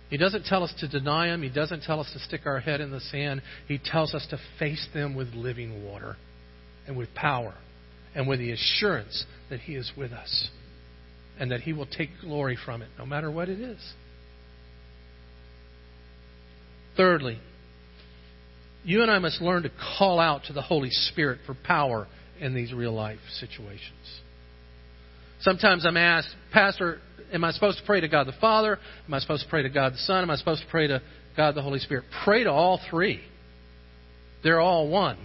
He 0.10 0.18
doesn't 0.18 0.46
tell 0.46 0.64
us 0.64 0.74
to 0.80 0.88
deny 0.88 1.28
them. 1.28 1.42
He 1.42 1.50
doesn't 1.50 1.84
tell 1.84 2.00
us 2.00 2.12
to 2.14 2.20
stick 2.20 2.42
our 2.46 2.60
head 2.60 2.82
in 2.82 2.92
the 2.92 3.00
sand. 3.00 3.42
He 3.68 3.78
tells 3.78 4.14
us 4.14 4.26
to 4.32 4.40
face 4.58 4.88
them 4.94 5.16
with 5.16 5.34
living 5.34 5.86
water 5.86 6.18
and 6.88 6.98
with 6.98 7.14
power 7.14 7.54
and 8.16 8.28
with 8.28 8.40
the 8.40 8.52
assurance 8.52 9.26
that 9.50 9.60
He 9.60 9.76
is 9.76 9.92
with 9.98 10.12
us 10.12 10.50
and 11.40 11.52
that 11.52 11.62
He 11.62 11.72
will 11.72 11.86
take 11.86 12.10
glory 12.22 12.58
from 12.66 12.82
it, 12.82 12.90
no 12.98 13.06
matter 13.06 13.32
what 13.32 13.48
it 13.48 13.60
is. 13.60 13.80
Thirdly, 16.98 17.40
you 18.84 19.02
and 19.02 19.12
I 19.12 19.20
must 19.20 19.42
learn 19.42 19.64
to 19.64 19.72
call 19.98 20.20
out 20.20 20.44
to 20.46 20.54
the 20.54 20.62
Holy 20.62 20.90
Spirit 20.90 21.40
for 21.46 21.56
power 21.66 22.08
in 22.40 22.54
these 22.54 22.74
real 22.74 22.94
life 22.94 23.20
situations. 23.40 24.22
Sometimes 25.42 25.86
I'm 25.86 25.98
asked, 25.98 26.30
Pastor, 26.52 27.00
am 27.34 27.44
I 27.44 27.52
supposed 27.52 27.80
to 27.80 27.86
pray 27.86 28.02
to 28.02 28.08
God 28.08 28.28
the 28.28 28.34
Father? 28.40 28.78
Am 29.08 29.14
I 29.14 29.20
supposed 29.20 29.44
to 29.44 29.50
pray 29.50 29.64
to 29.64 29.70
God 29.70 29.94
the 29.94 29.98
Son? 29.98 30.24
Am 30.24 30.30
I 30.30 30.36
supposed 30.36 30.62
to 30.62 30.68
pray 30.70 30.88
to 30.88 31.02
God 31.36 31.56
the 31.56 31.62
Holy 31.62 31.80
Spirit? 31.80 32.06
Pray 32.24 32.44
to 32.44 32.52
all 32.52 32.80
three. 32.90 33.22
They're 34.44 34.60
all 34.60 34.88
one. 34.88 35.18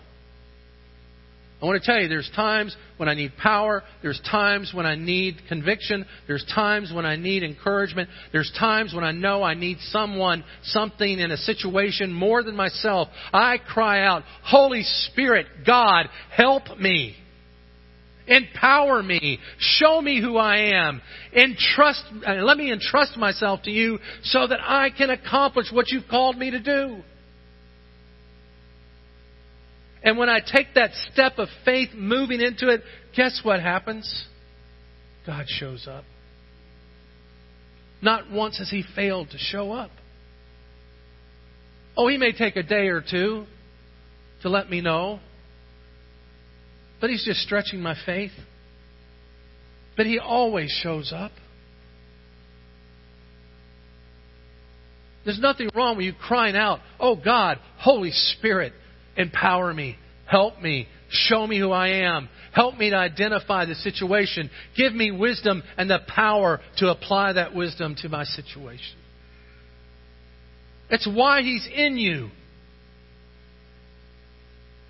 I 1.61 1.65
want 1.65 1.83
to 1.83 1.87
tell 1.87 2.01
you, 2.01 2.09
there's 2.09 2.31
times 2.37 2.77
when 2.99 3.09
I 3.09 3.15
need 3.15 3.33
power. 3.43 3.83
There's 4.03 4.21
times 4.31 4.73
when 4.75 4.85
I 4.85 4.95
need 4.95 5.37
conviction. 5.49 6.05
There's 6.27 6.45
times 6.55 6.93
when 6.95 7.07
I 7.07 7.17
need 7.17 7.43
encouragement. 7.43 8.11
There's 8.31 8.53
times 8.59 8.93
when 8.95 9.05
I 9.05 9.13
know 9.13 9.43
I 9.43 9.55
need 9.55 9.79
someone, 9.89 10.45
something 10.65 11.19
in 11.19 11.31
a 11.31 11.37
situation 11.39 12.13
more 12.13 12.43
than 12.43 12.57
myself. 12.57 13.09
I 13.33 13.57
cry 13.57 14.05
out, 14.05 14.23
Holy 14.45 14.83
Spirit, 14.83 15.47
God, 15.67 16.11
help 16.31 16.79
me. 16.79 17.17
Empower 18.27 19.03
me. 19.03 19.39
Show 19.59 20.01
me 20.01 20.21
who 20.21 20.37
I 20.37 20.75
am. 20.75 21.01
Entrust, 21.33 22.03
uh, 22.27 22.35
let 22.35 22.57
me 22.57 22.73
entrust 22.73 23.17
myself 23.17 23.63
to 23.63 23.71
you 23.71 23.99
so 24.23 24.47
that 24.47 24.59
I 24.61 24.91
can 24.91 25.11
accomplish 25.11 25.67
what 25.73 25.91
you've 25.91 26.09
called 26.09 26.37
me 26.37 26.51
to 26.51 26.61
do. 26.61 27.03
And 30.03 30.19
when 30.19 30.29
I 30.29 30.41
take 30.41 30.75
that 30.75 30.91
step 31.13 31.39
of 31.39 31.49
faith 31.65 31.91
moving 31.95 32.41
into 32.41 32.69
it, 32.69 32.83
guess 33.17 33.41
what 33.43 33.61
happens? 33.61 34.27
God 35.27 35.47
shows 35.49 35.87
up. 35.89 36.05
Not 38.03 38.31
once 38.31 38.59
has 38.59 38.71
He 38.71 38.85
failed 38.95 39.31
to 39.31 39.39
show 39.39 39.73
up. 39.73 39.91
Oh, 41.97 42.09
He 42.09 42.19
may 42.19 42.33
take 42.33 42.57
a 42.57 42.63
day 42.63 42.89
or 42.89 43.01
two 43.01 43.47
to 44.43 44.49
let 44.49 44.71
me 44.71 44.81
know. 44.81 45.19
But 47.01 47.11
he's 47.11 47.25
just 47.25 47.41
stretching 47.41 47.81
my 47.81 47.97
faith. 48.07 48.33
But 49.97 50.07
he 50.07 50.19
always 50.19 50.71
shows 50.71 51.13
up. 51.15 51.33
There's 55.25 55.41
nothing 55.41 55.69
wrong 55.75 55.97
with 55.97 56.07
you 56.07 56.13
crying 56.13 56.57
out, 56.57 56.79
Oh 57.01 57.17
God, 57.17 57.59
Holy 57.79 58.13
Spirit, 58.13 58.73
empower 59.17 59.75
me, 59.75 59.97
help 60.27 60.61
me, 60.61 60.87
show 61.11 61.45
me 61.47 61.59
who 61.59 61.73
I 61.73 61.89
am, 62.05 62.29
help 62.53 62.77
me 62.77 62.91
to 62.91 62.97
identify 62.97 63.65
the 63.65 63.75
situation, 63.75 64.51
give 64.77 64.95
me 64.95 65.11
wisdom 65.11 65.65
and 65.77 65.91
the 65.91 65.99
power 66.07 66.61
to 66.79 66.91
apply 66.91 67.33
that 67.33 67.57
wisdom 67.57 67.97
to 68.03 68.09
my 68.09 68.23
situation. 68.23 68.97
It's 70.91 71.09
why 71.13 71.43
He's 71.43 71.69
in 71.75 71.97
you 71.97 72.31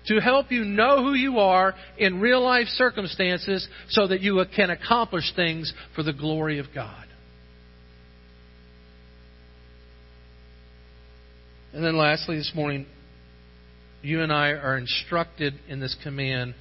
to 0.07 0.19
help 0.19 0.51
you 0.51 0.63
know 0.63 1.03
who 1.03 1.13
you 1.13 1.39
are 1.39 1.73
in 1.97 2.21
real 2.21 2.41
life 2.41 2.67
circumstances 2.67 3.67
so 3.89 4.07
that 4.07 4.21
you 4.21 4.43
can 4.55 4.69
accomplish 4.69 5.33
things 5.35 5.73
for 5.95 6.03
the 6.03 6.13
glory 6.13 6.59
of 6.59 6.67
God. 6.73 7.05
And 11.73 11.83
then 11.83 11.97
lastly, 11.97 12.37
this 12.37 12.53
morning, 12.55 12.87
you 14.01 14.21
and 14.21 14.31
I 14.31 14.49
are 14.49 14.77
instructed 14.77 15.53
in 15.67 15.79
this 15.79 15.95
command 16.01 16.55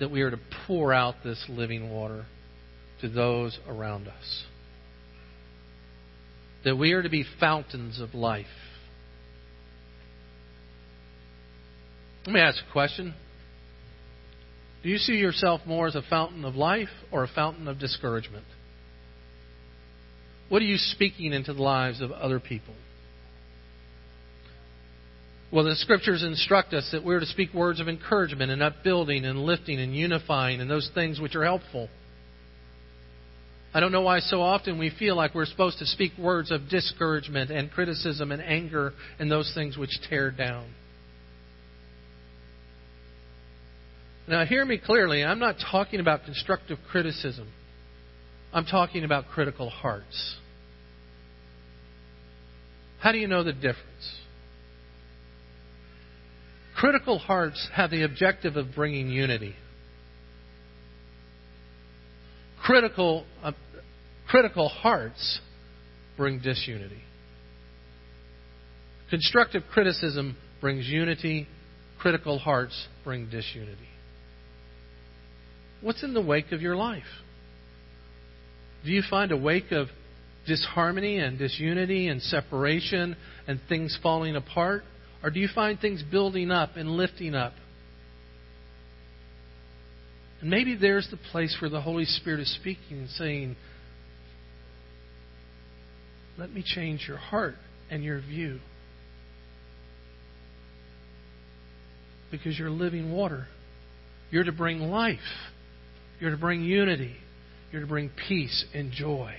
that 0.00 0.10
we 0.10 0.22
are 0.22 0.30
to 0.30 0.40
pour 0.66 0.92
out 0.92 1.16
this 1.22 1.44
living 1.48 1.90
water 1.90 2.24
to 3.00 3.08
those 3.08 3.58
around 3.68 4.08
us. 4.08 4.44
That 6.64 6.76
we 6.76 6.92
are 6.92 7.02
to 7.02 7.08
be 7.08 7.24
fountains 7.38 8.00
of 8.00 8.14
life. 8.14 8.46
Let 12.26 12.32
me 12.32 12.40
ask 12.40 12.58
a 12.68 12.72
question. 12.72 13.14
Do 14.82 14.88
you 14.88 14.98
see 14.98 15.14
yourself 15.14 15.60
more 15.64 15.86
as 15.86 15.94
a 15.94 16.02
fountain 16.02 16.44
of 16.44 16.56
life 16.56 16.88
or 17.12 17.22
a 17.22 17.28
fountain 17.28 17.68
of 17.68 17.78
discouragement? 17.78 18.44
What 20.48 20.60
are 20.60 20.64
you 20.64 20.76
speaking 20.76 21.32
into 21.32 21.52
the 21.54 21.62
lives 21.62 22.00
of 22.00 22.10
other 22.10 22.40
people? 22.40 22.74
Well, 25.52 25.64
the 25.64 25.76
scriptures 25.76 26.24
instruct 26.24 26.74
us 26.74 26.88
that 26.90 27.04
we're 27.04 27.20
to 27.20 27.26
speak 27.26 27.54
words 27.54 27.78
of 27.78 27.88
encouragement 27.88 28.50
and 28.50 28.60
upbuilding 28.60 29.24
and 29.24 29.44
lifting 29.44 29.78
and 29.78 29.94
unifying 29.94 30.60
and 30.60 30.68
those 30.68 30.90
things 30.94 31.20
which 31.20 31.36
are 31.36 31.44
helpful. 31.44 31.88
I 33.72 33.78
don't 33.78 33.92
know 33.92 34.02
why 34.02 34.18
so 34.18 34.42
often 34.42 34.78
we 34.78 34.90
feel 34.90 35.14
like 35.14 35.34
we're 35.34 35.46
supposed 35.46 35.78
to 35.78 35.86
speak 35.86 36.12
words 36.18 36.50
of 36.50 36.68
discouragement 36.68 37.50
and 37.50 37.70
criticism 37.70 38.32
and 38.32 38.42
anger 38.42 38.92
and 39.20 39.30
those 39.30 39.52
things 39.54 39.78
which 39.78 40.00
tear 40.08 40.32
down. 40.32 40.66
Now, 44.28 44.44
hear 44.44 44.64
me 44.64 44.78
clearly. 44.84 45.22
I'm 45.22 45.38
not 45.38 45.56
talking 45.70 46.00
about 46.00 46.24
constructive 46.24 46.78
criticism, 46.90 47.48
I'm 48.52 48.66
talking 48.66 49.04
about 49.04 49.26
critical 49.28 49.70
hearts. 49.70 50.36
How 53.00 53.12
do 53.12 53.18
you 53.18 53.28
know 53.28 53.44
the 53.44 53.52
difference? 53.52 54.16
Critical 56.76 57.18
hearts 57.18 57.68
have 57.74 57.90
the 57.90 58.02
objective 58.02 58.56
of 58.56 58.74
bringing 58.74 59.08
unity. 59.08 59.54
Critical, 62.62 63.24
uh, 63.42 63.52
critical 64.28 64.68
hearts 64.68 65.40
bring 66.16 66.40
disunity. 66.40 67.02
Constructive 69.08 69.62
criticism 69.72 70.36
brings 70.60 70.86
unity. 70.86 71.46
Critical 71.98 72.38
hearts 72.38 72.88
bring 73.04 73.30
disunity. 73.30 73.88
What's 75.80 76.02
in 76.02 76.14
the 76.14 76.22
wake 76.22 76.52
of 76.52 76.62
your 76.62 76.76
life? 76.76 77.04
Do 78.84 78.90
you 78.90 79.02
find 79.08 79.32
a 79.32 79.36
wake 79.36 79.72
of 79.72 79.88
disharmony 80.46 81.18
and 81.18 81.38
disunity 81.38 82.08
and 82.08 82.22
separation 82.22 83.16
and 83.46 83.60
things 83.68 83.98
falling 84.02 84.36
apart? 84.36 84.84
Or 85.22 85.30
do 85.30 85.40
you 85.40 85.48
find 85.52 85.78
things 85.78 86.02
building 86.02 86.50
up 86.50 86.76
and 86.76 86.90
lifting 86.90 87.34
up? 87.34 87.52
And 90.40 90.50
maybe 90.50 90.76
there's 90.76 91.08
the 91.10 91.16
place 91.16 91.56
where 91.60 91.70
the 91.70 91.80
Holy 91.80 92.04
Spirit 92.04 92.40
is 92.40 92.54
speaking 92.54 92.98
and 92.98 93.10
saying, 93.10 93.56
Let 96.38 96.52
me 96.52 96.62
change 96.64 97.06
your 97.08 97.16
heart 97.16 97.54
and 97.90 98.04
your 98.04 98.20
view. 98.20 98.60
Because 102.30 102.58
you're 102.58 102.70
living 102.70 103.12
water. 103.12 103.46
You're 104.30 104.44
to 104.44 104.52
bring 104.52 104.80
life. 104.80 105.18
You're 106.20 106.30
to 106.30 106.36
bring 106.36 106.62
unity. 106.62 107.14
You're 107.72 107.82
to 107.82 107.86
bring 107.86 108.10
peace 108.28 108.64
and 108.74 108.92
joy. 108.92 109.34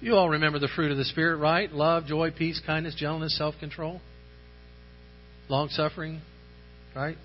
You 0.00 0.14
all 0.14 0.28
remember 0.28 0.58
the 0.58 0.68
fruit 0.68 0.92
of 0.92 0.98
the 0.98 1.04
Spirit, 1.04 1.38
right? 1.38 1.70
Love, 1.72 2.06
joy, 2.06 2.30
peace, 2.30 2.60
kindness, 2.66 2.94
gentleness, 2.94 3.36
self 3.36 3.54
control, 3.58 4.00
long 5.48 5.68
suffering, 5.70 6.20
right? 6.94 7.16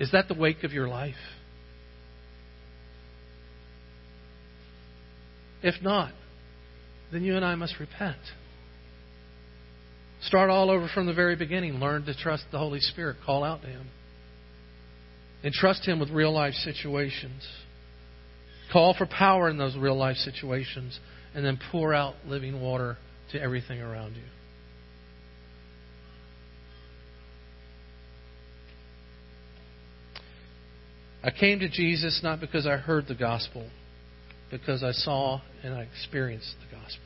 Is 0.00 0.12
that 0.12 0.28
the 0.28 0.34
wake 0.34 0.64
of 0.64 0.72
your 0.72 0.88
life? 0.88 1.14
If 5.62 5.82
not, 5.82 6.12
then 7.12 7.24
you 7.24 7.34
and 7.34 7.44
I 7.44 7.54
must 7.56 7.74
repent. 7.80 8.18
Start 10.22 10.50
all 10.50 10.70
over 10.70 10.88
from 10.92 11.06
the 11.06 11.14
very 11.14 11.36
beginning. 11.36 11.74
Learn 11.74 12.04
to 12.04 12.14
trust 12.14 12.44
the 12.52 12.58
Holy 12.58 12.80
Spirit. 12.80 13.16
Call 13.24 13.42
out 13.42 13.62
to 13.62 13.68
Him. 13.68 13.86
And 15.42 15.52
trust 15.52 15.86
Him 15.86 16.00
with 16.00 16.10
real 16.10 16.32
life 16.32 16.54
situations. 16.54 17.46
Call 18.72 18.94
for 18.94 19.06
power 19.06 19.48
in 19.48 19.56
those 19.56 19.76
real 19.76 19.96
life 19.96 20.16
situations. 20.16 20.98
And 21.34 21.44
then 21.44 21.58
pour 21.70 21.94
out 21.94 22.14
living 22.26 22.60
water 22.60 22.96
to 23.32 23.40
everything 23.40 23.80
around 23.80 24.16
you. 24.16 24.22
I 31.22 31.30
came 31.30 31.58
to 31.60 31.68
Jesus 31.68 32.20
not 32.22 32.40
because 32.40 32.66
I 32.66 32.76
heard 32.76 33.06
the 33.08 33.14
gospel, 33.14 33.68
because 34.50 34.82
I 34.82 34.92
saw 34.92 35.40
and 35.62 35.74
I 35.74 35.82
experienced 35.82 36.54
the 36.60 36.76
gospel. 36.76 37.02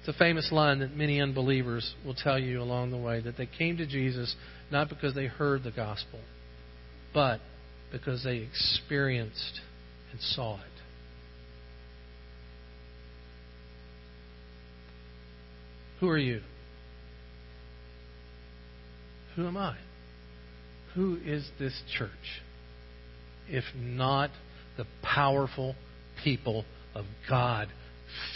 It's 0.00 0.14
a 0.14 0.18
famous 0.18 0.52
line 0.52 0.80
that 0.80 0.94
many 0.94 1.20
unbelievers 1.20 1.94
will 2.04 2.14
tell 2.14 2.38
you 2.38 2.60
along 2.60 2.90
the 2.90 2.98
way 2.98 3.20
that 3.20 3.38
they 3.38 3.46
came 3.46 3.78
to 3.78 3.86
Jesus 3.86 4.36
not 4.74 4.88
because 4.88 5.14
they 5.14 5.26
heard 5.26 5.62
the 5.62 5.70
gospel, 5.70 6.18
but 7.14 7.38
because 7.92 8.24
they 8.24 8.38
experienced 8.38 9.60
and 10.10 10.20
saw 10.20 10.56
it. 10.56 10.60
Who 16.00 16.08
are 16.08 16.18
you? 16.18 16.40
Who 19.36 19.46
am 19.46 19.56
I? 19.56 19.76
Who 20.96 21.18
is 21.24 21.48
this 21.60 21.80
church? 21.96 22.42
If 23.48 23.64
not 23.76 24.30
the 24.76 24.86
powerful 25.02 25.76
people 26.24 26.64
of 26.96 27.04
God 27.30 27.68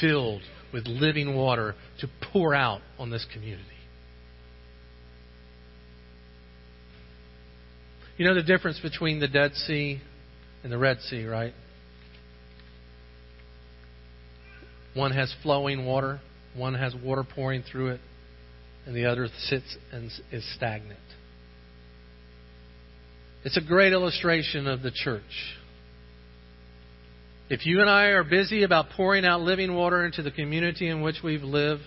filled 0.01 0.43
with 0.73 0.87
living 0.87 1.35
water 1.35 1.75
to 2.01 2.09
pour 2.33 2.55
out 2.55 2.81
on 2.97 3.11
this 3.11 3.27
community. 3.33 3.78
You 8.19 8.27
know 8.27 8.35
the 8.35 8.43
difference 8.43 8.81
between 8.81 9.21
the 9.21 9.29
Dead 9.29 9.55
Sea 9.55 10.01
and 10.65 10.73
the 10.73 10.77
Red 10.77 11.01
Sea, 11.03 11.25
right? 11.25 11.55
One 14.95 15.13
has 15.13 15.33
flowing 15.45 15.87
water, 15.87 16.21
one 16.57 16.75
has 16.75 16.97
water 16.97 17.23
pouring 17.23 17.63
through 17.63 17.91
it, 17.91 18.01
and 18.87 18.97
the 18.97 19.07
other 19.07 19.29
sits 19.45 19.77
and 19.93 20.11
is 20.33 20.45
stagnant. 20.57 20.99
It's 23.45 23.57
a 23.57 23.61
great 23.61 23.93
illustration 23.93 24.67
of 24.67 24.83
the 24.83 24.91
church. 24.91 25.23
If 27.49 27.67
you 27.67 27.81
and 27.81 27.89
I 27.89 28.07
are 28.07 28.25
busy 28.25 28.65
about 28.65 28.91
pouring 28.97 29.25
out 29.25 29.43
living 29.43 29.75
water 29.75 30.05
into 30.05 30.23
the 30.23 30.33
community 30.33 30.89
in 30.89 31.03
which 31.03 31.23
we 31.23 31.39
live, 31.39 31.79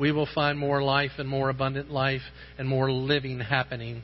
we 0.00 0.10
will 0.10 0.28
find 0.34 0.58
more 0.58 0.82
life 0.82 1.12
and 1.18 1.28
more 1.28 1.50
abundant 1.50 1.90
life 1.90 2.22
and 2.56 2.66
more 2.66 2.90
living 2.90 3.40
happening. 3.40 4.02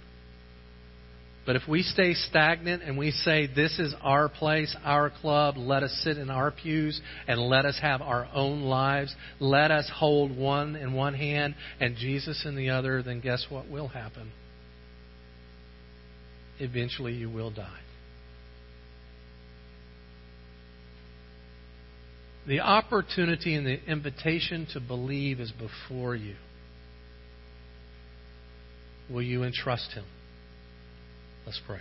But 1.44 1.57
if 1.57 1.62
we 1.68 1.83
stay 1.83 2.14
stagnant 2.14 2.85
and 2.85 2.96
we 2.96 3.11
say, 3.11 3.48
This 3.48 3.78
is 3.81 3.94
our 4.00 4.28
place, 4.28 4.76
our 4.85 5.11
club, 5.11 5.57
let 5.57 5.83
us 5.83 5.92
sit 6.05 6.16
in 6.16 6.31
our 6.31 6.52
pews 6.52 7.00
and 7.26 7.40
let 7.40 7.64
us 7.64 7.78
have 7.83 8.00
our 8.00 8.28
own 8.33 8.62
lives, 8.62 9.14
let 9.40 9.72
us 9.72 9.90
hold 9.92 10.37
one 10.37 10.76
in 10.76 10.92
one 10.92 11.14
hand 11.14 11.57
and 11.81 11.96
Jesus 11.96 12.44
in 12.46 12.55
the 12.55 12.70
other, 12.70 13.02
then 13.02 13.20
guess 13.20 13.46
what 13.48 13.68
will 13.68 13.88
happen? 13.88 14.31
Eventually 16.61 17.14
you 17.14 17.28
will 17.28 17.50
die. 17.50 17.81
The 22.46 22.61
opportunity 22.61 23.55
and 23.55 23.66
the 23.66 23.81
invitation 23.90 24.66
to 24.74 24.81
believe 24.81 25.40
is 25.40 25.52
before 25.52 26.14
you. 26.14 26.35
Will 29.11 29.22
you 29.22 29.42
entrust 29.42 29.92
Him? 29.92 30.05
Let's 31.46 31.61
pray. 31.66 31.81